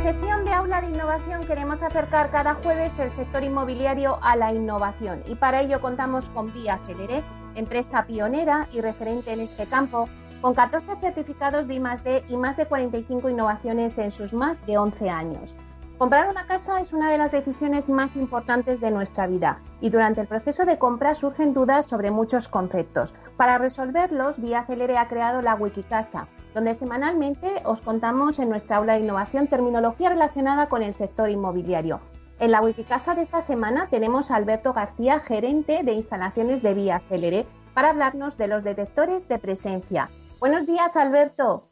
Sección 0.00 0.46
de 0.46 0.52
Aula 0.52 0.80
de 0.80 0.88
Innovación 0.88 1.42
queremos 1.44 1.82
acercar 1.82 2.30
cada 2.30 2.54
jueves 2.54 2.98
el 2.98 3.12
sector 3.12 3.44
inmobiliario 3.44 4.18
a 4.22 4.34
la 4.34 4.52
innovación 4.52 5.22
y 5.26 5.34
para 5.34 5.60
ello 5.60 5.80
contamos 5.82 6.30
con 6.30 6.52
Vía 6.54 6.80
Celeré 6.86 7.22
empresa 7.54 8.06
pionera 8.06 8.68
y 8.72 8.80
referente 8.80 9.32
en 9.32 9.40
este 9.40 9.66
campo, 9.66 10.08
con 10.40 10.54
14 10.54 10.96
certificados 11.00 11.68
de 11.68 11.74
I+D 11.74 12.24
y 12.28 12.36
más 12.36 12.56
de 12.56 12.66
45 12.66 13.28
innovaciones 13.28 13.98
en 13.98 14.10
sus 14.10 14.32
más 14.32 14.64
de 14.66 14.78
11 14.78 15.10
años. 15.10 15.54
Comprar 15.98 16.30
una 16.30 16.46
casa 16.46 16.80
es 16.80 16.94
una 16.94 17.10
de 17.10 17.18
las 17.18 17.32
decisiones 17.32 17.90
más 17.90 18.16
importantes 18.16 18.80
de 18.80 18.90
nuestra 18.90 19.26
vida 19.26 19.58
y 19.82 19.90
durante 19.90 20.22
el 20.22 20.28
proceso 20.28 20.64
de 20.64 20.78
compra 20.78 21.14
surgen 21.14 21.52
dudas 21.52 21.86
sobre 21.86 22.10
muchos 22.10 22.48
conceptos. 22.48 23.14
Para 23.36 23.58
resolverlos, 23.58 24.40
Vía 24.40 24.64
Celere 24.64 24.96
ha 24.96 25.08
creado 25.08 25.42
la 25.42 25.56
Wikicasa, 25.56 26.26
donde 26.54 26.74
semanalmente 26.74 27.48
os 27.64 27.80
contamos 27.80 28.38
en 28.38 28.48
nuestra 28.48 28.76
aula 28.76 28.94
de 28.94 29.00
innovación 29.00 29.46
terminología 29.46 30.10
relacionada 30.10 30.68
con 30.68 30.82
el 30.82 30.94
sector 30.94 31.30
inmobiliario 31.30 32.00
En 32.38 32.50
la 32.50 32.62
Wikicasa 32.62 33.14
de 33.14 33.22
esta 33.22 33.40
semana 33.40 33.88
tenemos 33.90 34.30
a 34.30 34.36
Alberto 34.36 34.72
García, 34.72 35.20
gerente 35.20 35.82
de 35.82 35.92
instalaciones 35.92 36.62
de 36.62 36.74
Vía 36.74 37.00
Célere, 37.08 37.46
para 37.74 37.90
hablarnos 37.90 38.36
de 38.36 38.48
los 38.48 38.64
detectores 38.64 39.28
de 39.28 39.38
presencia. 39.38 40.08
Buenos 40.40 40.66
días, 40.66 40.96
Alberto. 40.96 41.64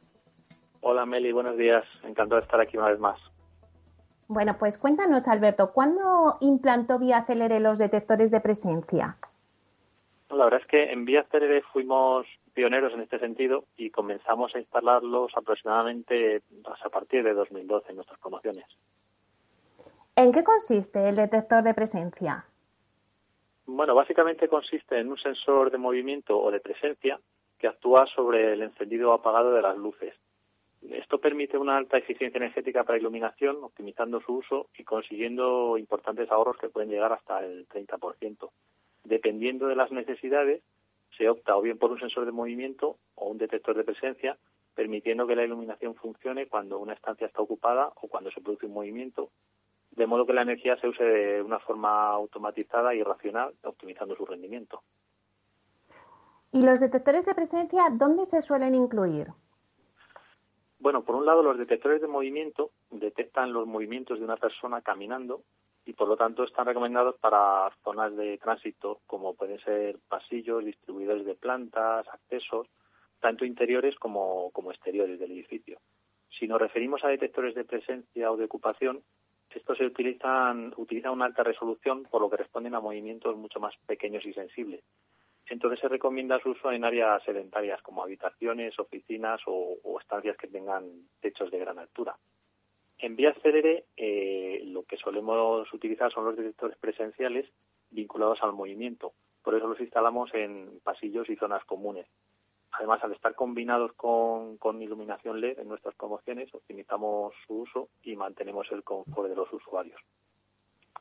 Hola, 0.81 1.07
Meli, 1.07 1.33
buenos 1.33 1.57
días. 1.57 1.85
Encantado 2.05 2.37
de 2.37 2.45
estar 2.45 2.61
aquí 2.61 2.77
una 2.77 2.89
vez 2.89 3.01
más. 3.01 3.19
Bueno, 4.29 4.57
pues 4.59 4.77
cuéntanos, 4.79 5.27
Alberto, 5.27 5.73
¿cuándo 5.73 6.37
implantó 6.41 6.99
Vía 6.99 7.25
Célere 7.25 7.61
los 7.61 7.79
detectores 7.79 8.31
de 8.31 8.41
presencia? 8.41 9.17
La 10.29 10.45
verdad 10.45 10.61
es 10.61 10.67
que 10.67 10.93
en 10.93 11.07
Vía 11.07 11.25
Célere 11.31 11.63
fuimos 11.73 12.27
pioneros 12.59 12.93
en 12.93 13.03
este 13.03 13.21
sentido 13.21 13.67
y 13.77 13.91
comenzamos 13.91 14.53
a 14.53 14.59
instalarlos 14.59 15.31
aproximadamente 15.37 16.43
pues, 16.65 16.85
a 16.85 16.89
partir 16.89 17.23
de 17.23 17.33
2012 17.33 17.91
en 17.91 17.95
nuestras 17.95 18.19
promociones. 18.19 18.65
¿En 20.17 20.33
qué 20.33 20.43
consiste 20.43 21.09
el 21.09 21.15
detector 21.15 21.63
de 21.63 21.73
presencia? 21.73 22.45
Bueno, 23.65 23.95
básicamente 23.95 24.49
consiste 24.49 24.99
en 24.99 25.09
un 25.09 25.19
sensor 25.19 25.71
de 25.71 25.79
movimiento 25.79 26.37
o 26.37 26.51
de 26.51 26.59
presencia 26.59 27.21
que 27.61 27.69
actúa 27.69 28.07
sobre 28.07 28.55
el 28.55 28.63
encendido 28.63 29.11
o 29.11 29.15
apagado 29.15 29.53
de 29.53 29.63
las 29.63 29.77
luces. 29.77 30.17
Esto 30.91 31.21
permite 31.21 31.59
una 31.59 31.77
alta 31.77 31.99
eficiencia 31.99 32.39
energética 32.39 32.83
para 32.83 32.99
iluminación, 32.99 33.59
optimizando 33.63 34.21
su 34.21 34.35
uso 34.35 34.67
y 34.77 34.83
consiguiendo 34.83 35.79
importantes 35.79 36.29
ahorros 36.33 36.57
que 36.57 36.71
pueden 36.71 36.91
llegar 36.91 37.13
hasta 37.13 37.39
el 37.39 37.69
30%. 37.69 38.51
Dependiendo 39.05 39.69
de 39.69 39.77
las 39.77 39.93
necesidades, 39.93 40.61
se 41.19 41.29
opta 41.29 41.57
o 41.57 41.61
bien 41.61 41.77
por 41.77 41.91
un 41.91 41.99
sensor 41.99 42.25
de 42.25 42.33
movimiento 42.33 42.97
o 43.17 43.29
un 43.29 43.39
detector 43.39 43.77
de 43.77 43.85
presencia, 43.85 44.39
permitiendo 44.75 45.27
que 45.27 45.37
la 45.37 45.45
iluminación 45.45 45.97
funcione 45.97 46.47
cuando 46.47 46.79
una 46.79 46.95
estancia 46.95 47.27
está 47.27 47.43
ocupada 47.43 47.93
o 47.97 48.09
cuando 48.09 48.31
se 48.31 48.41
produce 48.41 48.67
un 48.67 48.75
movimiento 48.75 49.31
de 49.91 50.07
modo 50.07 50.25
que 50.25 50.33
la 50.33 50.43
energía 50.43 50.77
se 50.77 50.89
use 50.89 51.03
de 51.03 51.43
una 51.43 51.59
forma 51.59 52.09
automatizada 52.11 52.95
y 52.95 53.03
racional, 53.03 53.53
optimizando 53.65 54.15
su 54.15 54.25
rendimiento. 54.25 54.83
¿Y 56.53 56.63
los 56.63 56.79
detectores 56.81 57.27
de 57.27 57.35
presencia 57.35 57.83
dónde 57.93 58.25
se 58.25 58.41
suelen 58.41 58.77
incluir? 58.77 59.27
Bueno, 60.79 61.03
por 61.03 61.17
un 61.17 61.27
lado, 61.27 61.43
los 61.43 61.59
detectores 61.59 62.01
de 62.01 62.07
movimiento 62.07 62.71
detectan 62.91 63.53
los 63.53 63.67
movimientos 63.67 64.21
de 64.21 64.25
una 64.25 64.37
persona 64.37 64.81
caminando 64.81 65.43
y 65.89 65.95
por 65.95 66.07
lo 66.07 66.19
tanto 66.19 66.45
están 66.45 66.67
recomendados 66.67 67.17
para 67.17 67.71
zonas 67.83 68.15
de 68.15 68.37
tránsito 68.37 69.01
como 69.07 69.35
pueden 69.35 69.59
ser 69.61 69.97
pasillos, 70.07 70.63
distribuidores 70.63 71.25
de 71.25 71.35
plantas, 71.35 72.07
accesos, 72.09 72.69
tanto 73.21 73.47
interiores 73.47 73.97
como, 73.97 74.51
como 74.53 74.71
exteriores 74.71 75.19
del 75.19 75.33
edificio. 75.33 75.79
Si 76.29 76.47
nos 76.47 76.61
referimos 76.61 77.03
a 77.05 77.09
detectores 77.09 77.55
de 77.55 77.65
presencia 77.65 78.31
o 78.31 78.37
de 78.37 78.45
ocupación, 78.45 79.03
estos 79.49 79.79
se 79.79 79.87
utilizan, 79.87 80.75
utilizan 80.77 81.13
una 81.13 81.25
alta 81.25 81.43
resolución, 81.43 82.03
por 82.03 82.21
lo 82.21 82.29
que 82.29 82.37
responden 82.37 82.75
a 82.75 82.81
movimientos 82.81 83.35
mucho 83.39 83.59
más 83.59 83.75
pequeños 83.87 84.27
y 84.27 84.35
sensibles. 84.35 84.85
Entonces 85.49 85.81
se 85.81 85.89
recomienda 85.89 86.39
su 86.41 86.51
uso 86.51 86.71
en 86.71 86.85
áreas 86.85 87.23
sedentarias 87.25 87.81
como 87.81 88.03
habitaciones, 88.03 88.79
oficinas 88.79 89.41
o, 89.47 89.99
estancias 89.99 90.37
que 90.37 90.49
tengan 90.49 90.85
techos 91.21 91.51
de 91.51 91.59
gran 91.59 91.79
altura. 91.79 92.15
En 92.99 93.15
vías 93.15 93.37
Célere 93.43 93.85
eh, 93.97 94.63
lo 94.67 94.83
que 94.83 94.97
solemos 94.97 95.73
utilizar 95.73 96.13
son 96.13 96.25
los 96.25 96.37
detectores 96.37 96.77
presenciales 96.79 97.47
vinculados 97.91 98.43
al 98.43 98.53
movimiento. 98.53 99.13
Por 99.43 99.55
eso 99.55 99.69
los 99.69 99.81
instalamos 99.81 100.35
en 100.35 100.81
pasillos 100.83 101.31
y 101.31 101.37
zonas 101.37 101.65
comunes. 101.65 102.07
Además, 102.73 103.03
al 103.03 103.13
estar 103.13 103.35
combinados 103.35 103.93
con, 103.95 104.59
iluminación 104.83 105.41
LED 105.41 105.61
en 105.61 105.69
nuestras 105.69 105.95
promociones, 105.95 106.53
optimizamos 106.55 107.35
su 107.47 107.61
uso 107.61 107.89
y 108.03 108.15
mantenemos 108.15 108.71
el 108.73 108.83
confort 108.83 109.29
de 109.29 109.37
los 109.37 109.51
usuarios. 109.53 110.01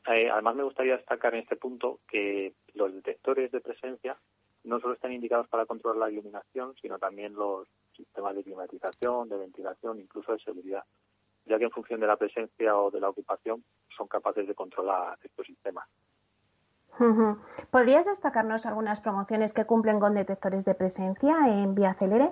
Eh, 0.06 0.30
además, 0.30 0.56
me 0.56 0.62
gustaría 0.62 0.96
destacar 0.96 1.34
en 1.34 1.40
este 1.40 1.56
punto 1.56 2.00
que 2.08 2.54
los 2.74 2.94
detectores 2.94 3.50
de 3.52 3.60
presencia 3.60 4.16
no 4.64 4.80
solo 4.80 4.94
están 4.94 5.12
indicados 5.12 5.48
para 5.48 5.66
controlar 5.66 5.98
la 5.98 6.10
iluminación, 6.10 6.74
sino 6.80 6.98
también 6.98 7.34
los 7.34 7.68
sistemas 7.94 8.34
de 8.34 8.44
climatización, 8.44 9.28
de 9.28 9.36
ventilación, 9.36 10.00
incluso 10.00 10.32
de 10.32 10.38
seguridad, 10.38 10.84
ya 11.48 11.58
que 11.58 11.64
en 11.64 11.70
función 11.70 12.00
de 12.00 12.06
la 12.06 12.16
presencia 12.16 12.76
o 12.76 12.90
de 12.90 13.00
la 13.00 13.08
ocupación 13.08 13.64
son 13.96 14.06
capaces 14.06 14.46
de 14.46 14.54
controlar 14.54 15.18
estos 15.22 15.46
sistemas. 15.46 15.88
¿Podrías 17.70 18.06
destacarnos 18.06 18.66
algunas 18.66 19.00
promociones 19.00 19.52
que 19.52 19.64
cumplen 19.64 20.00
con 20.00 20.14
detectores 20.14 20.64
de 20.64 20.74
presencia 20.74 21.36
en 21.46 21.74
Vía 21.74 21.94
Celere? 21.94 22.30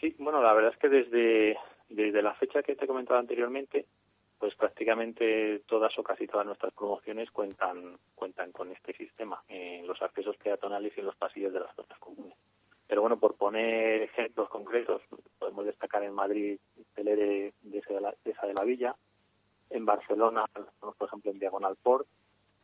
Sí, 0.00 0.14
bueno, 0.18 0.40
la 0.40 0.52
verdad 0.52 0.72
es 0.72 0.78
que 0.78 0.88
desde, 0.88 1.58
desde 1.88 2.22
la 2.22 2.34
fecha 2.34 2.62
que 2.62 2.76
te 2.76 2.84
he 2.84 2.88
comentado 2.88 3.18
anteriormente, 3.18 3.86
pues 4.38 4.54
prácticamente 4.54 5.62
todas 5.66 5.96
o 5.98 6.02
casi 6.02 6.26
todas 6.26 6.46
nuestras 6.46 6.72
promociones 6.72 7.30
cuentan 7.30 7.98
cuentan 8.14 8.52
con 8.52 8.72
este 8.72 8.94
sistema 8.94 9.38
en 9.48 9.86
los 9.86 10.00
accesos 10.00 10.36
peatonales 10.38 10.96
y 10.96 11.00
en 11.00 11.06
los 11.06 11.16
pasillos 11.16 11.52
de 11.52 11.60
las 11.60 11.74
zonas 11.74 11.98
comunes. 11.98 12.38
Pero 12.86 13.02
bueno, 13.02 13.18
por 13.18 13.36
poner 13.36 14.02
ejemplos 14.02 14.48
concretos, 14.48 15.02
podemos 15.38 15.66
destacar 15.66 16.02
en 16.02 16.14
Madrid 16.14 16.58
Celere 16.94 17.52
de 17.62 17.78
esa 17.78 18.46
de 18.46 18.54
la 18.54 18.64
Villa, 18.64 18.96
en 19.70 19.86
Barcelona, 19.86 20.44
por 20.80 21.08
ejemplo, 21.08 21.30
en 21.30 21.38
Diagonal 21.38 21.76
Port, 21.82 22.06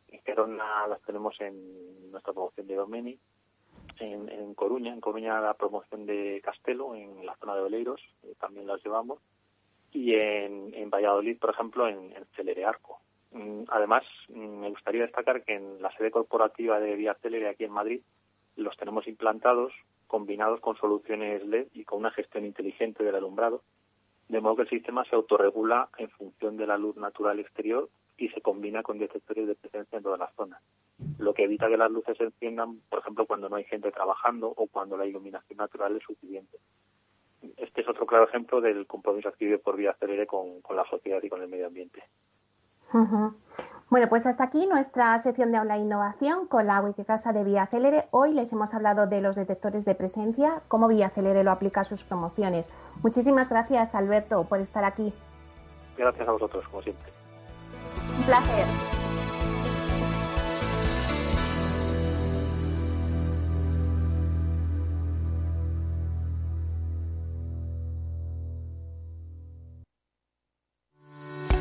en 0.09 0.21
Gerona 0.21 0.87
las 0.87 1.01
tenemos 1.01 1.39
en 1.41 2.11
nuestra 2.11 2.33
promoción 2.33 2.67
de 2.67 2.75
Domeni, 2.75 3.19
en, 3.99 4.53
Coruña, 4.53 4.93
en 4.93 5.01
Coruña 5.01 5.41
la 5.41 5.53
promoción 5.55 6.05
de 6.05 6.41
Castelo, 6.43 6.95
en 6.95 7.25
la 7.25 7.35
zona 7.37 7.55
de 7.55 7.61
Oleiros, 7.61 8.01
eh, 8.23 8.35
también 8.39 8.67
las 8.67 8.83
llevamos, 8.83 9.19
y 9.91 10.13
en, 10.13 10.89
Valladolid, 10.89 11.39
por 11.39 11.49
ejemplo, 11.49 11.87
en, 11.87 12.13
en 12.15 12.25
Celere 12.35 12.65
Arco. 12.65 12.99
Mm, 13.31 13.63
además, 13.69 14.03
mm, 14.29 14.59
me 14.59 14.69
gustaría 14.69 15.01
destacar 15.01 15.43
que 15.43 15.55
en 15.55 15.81
la 15.81 15.91
sede 15.93 16.11
corporativa 16.11 16.79
de 16.79 16.95
Vía 16.95 17.17
Celere 17.21 17.49
aquí 17.49 17.63
en 17.63 17.71
Madrid 17.71 18.01
los 18.55 18.75
tenemos 18.77 19.07
implantados, 19.07 19.73
combinados 20.07 20.59
con 20.61 20.77
soluciones 20.77 21.45
LED 21.45 21.67
y 21.73 21.83
con 21.83 21.99
una 21.99 22.11
gestión 22.11 22.45
inteligente 22.45 23.03
del 23.03 23.15
alumbrado, 23.15 23.61
de 24.29 24.41
modo 24.41 24.57
que 24.57 24.61
el 24.63 24.69
sistema 24.69 25.05
se 25.05 25.15
autorregula 25.15 25.89
en 25.97 26.09
función 26.09 26.57
de 26.57 26.67
la 26.67 26.77
luz 26.77 26.97
natural 26.97 27.39
exterior 27.39 27.89
y 28.17 28.29
se 28.29 28.41
combina 28.41 28.83
con 28.83 28.97
detectores 28.97 29.47
de 29.47 29.55
presencia 29.55 29.97
en 29.97 30.03
todas 30.03 30.19
las 30.19 30.33
zonas, 30.35 30.61
lo 31.19 31.33
que 31.33 31.43
evita 31.43 31.67
que 31.67 31.77
las 31.77 31.91
luces 31.91 32.17
se 32.17 32.25
enciendan, 32.25 32.79
por 32.89 32.99
ejemplo, 32.99 33.25
cuando 33.25 33.47
no 33.47 33.55
hay 33.55 33.63
gente 33.65 33.91
trabajando 33.91 34.47
o 34.55 34.67
cuando 34.67 34.97
la 34.97 35.05
iluminación 35.05 35.57
natural 35.57 35.95
es 35.95 36.03
suficiente. 36.03 36.57
Este 37.57 37.81
es 37.81 37.87
otro 37.87 38.05
claro 38.05 38.27
ejemplo 38.27 38.59
del 38.59 38.87
compromiso 38.87 39.29
adquirido 39.29 39.59
por 39.59 39.77
Vía 39.77 39.95
Celere 39.99 40.25
con, 40.25 40.61
la 40.75 40.85
sociedad 40.89 41.21
y 41.21 41.29
con 41.29 41.41
el 41.41 41.47
medio 41.47 41.67
ambiente. 41.67 42.03
Bueno, 43.89 44.09
pues 44.09 44.25
hasta 44.25 44.43
aquí 44.43 44.67
nuestra 44.67 45.17
sección 45.17 45.53
de 45.53 45.59
Aula 45.59 45.77
Innovación 45.77 46.45
con 46.47 46.67
la 46.67 46.81
Wikicasa 46.81 47.31
de 47.31 47.45
Vía 47.45 47.67
Celere. 47.67 48.09
Hoy 48.11 48.33
les 48.33 48.51
hemos 48.51 48.73
hablado 48.73 49.07
de 49.07 49.21
los 49.21 49.37
detectores 49.37 49.85
de 49.85 49.95
presencia, 49.95 50.61
cómo 50.67 50.89
Vía 50.89 51.09
Celere 51.09 51.45
lo 51.45 51.51
aplica 51.51 51.81
a 51.81 51.83
sus 51.85 52.03
promociones. 52.03 52.67
Muchísimas 53.01 53.47
gracias, 53.47 53.95
Alberto, 53.95 54.43
por 54.43 54.59
estar 54.59 54.83
aquí. 54.83 55.13
Gracias 55.97 56.27
a 56.27 56.31
vosotros, 56.33 56.67
como 56.67 56.83
siempre. 56.83 57.13
Un 58.17 58.25
placer. 58.25 58.65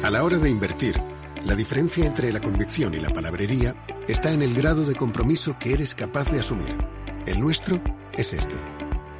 A 0.02 0.10
la 0.10 0.24
hora 0.24 0.38
de 0.38 0.50
invertir, 0.50 1.00
la 1.46 1.54
diferencia 1.54 2.04
entre 2.04 2.32
la 2.32 2.40
convicción 2.40 2.92
y 2.94 2.98
la 2.98 3.10
palabrería 3.10 3.76
está 4.08 4.32
en 4.32 4.42
el 4.42 4.52
grado 4.52 4.84
de 4.84 4.96
compromiso 4.96 5.56
que 5.60 5.74
eres 5.74 5.94
capaz 5.94 6.28
de 6.32 6.40
asumir. 6.40 6.76
El 7.24 7.40
nuestro 7.40 7.80
es 8.14 8.32
este. 8.32 8.56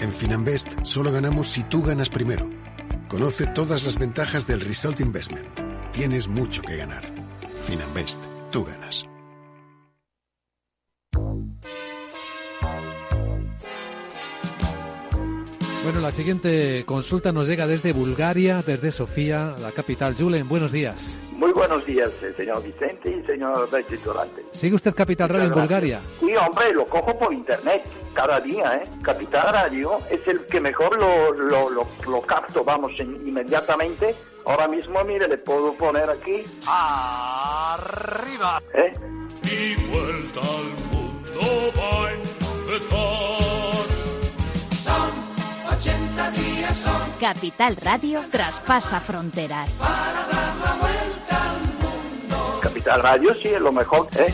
En 0.01 0.13
Finanbest 0.13 0.69
solo 0.83 1.13
ganamos 1.13 1.49
si 1.49 1.63
tú 1.63 1.83
ganas 1.83 2.09
primero. 2.09 2.51
Conoce 3.09 3.47
todas 3.47 3.85
las 3.85 3.97
ventajas 3.97 4.45
del 4.45 4.61
Result 4.61 4.99
Investment. 5.01 5.47
Tienes 5.93 6.27
mucho 6.27 6.63
que 6.63 6.77
ganar. 6.77 7.05
Finanbest, 7.63 8.21
tú 8.51 8.65
ganas. 8.65 9.07
Bueno, 15.85 16.01
la 16.01 16.11
siguiente 16.11 16.83
consulta 16.85 17.31
nos 17.31 17.47
llega 17.47 17.69
desde 17.69 17.93
Bulgaria, 17.93 18.65
desde 18.67 18.91
Sofía, 18.91 19.55
la 19.61 19.71
capital. 19.71 20.17
Julen, 20.19 20.49
buenos 20.49 20.73
días. 20.73 21.17
Muy 21.37 21.53
buenos 21.53 21.85
días, 21.85 22.11
eh, 22.23 22.33
señor 22.35 22.63
Vicente 22.63 23.11
y 23.11 23.23
señor 23.27 23.69
Durante. 24.03 24.43
¿Sigue 24.53 24.75
usted 24.75 24.95
Capital 24.95 25.29
Radio 25.29 25.45
en 25.45 25.53
Bulgaria? 25.53 26.01
Sí, 26.19 26.35
hombre, 26.35 26.73
lo 26.73 26.87
cojo 26.87 27.19
por 27.19 27.31
internet 27.31 27.85
cada 28.15 28.41
día, 28.41 28.77
¿eh? 28.79 28.89
Capital 29.03 29.53
Radio 29.53 29.99
es 30.11 30.27
el 30.27 30.47
que 30.47 30.61
mejor 30.61 30.99
lo, 30.99 31.33
lo, 31.33 31.69
lo, 31.69 32.23
capto, 32.23 32.65
vamos, 32.65 32.93
inmediatamente. 32.99 34.15
Ahora 34.47 34.67
mismo, 34.67 35.05
mire, 35.05 35.29
le 35.29 35.37
puedo 35.37 35.75
poner 35.75 36.09
aquí. 36.09 36.43
¡Arriba! 36.67 38.63
¿Eh? 38.73 38.95
Y 39.43 39.75
vuelta 39.91 40.41
al 40.41 40.65
mundo 40.91 41.73
va 41.77 42.09
a 42.09 42.13
empezar. 42.13 43.47
Son 44.73 45.11
80 45.77 46.31
días, 46.31 46.77
son. 46.77 47.13
Capital 47.21 47.77
Radio 47.77 48.23
traspasa 48.31 49.01
fronteras. 49.01 49.75
Para 49.77 50.27
dar 50.29 50.57
la 50.57 50.75
vuelta 50.81 51.26
al 52.89 53.03
radio 53.03 53.35
sí 53.35 53.49
es 53.49 53.61
lo 53.61 53.73
mejor. 53.73 54.07
¿eh? 54.19 54.33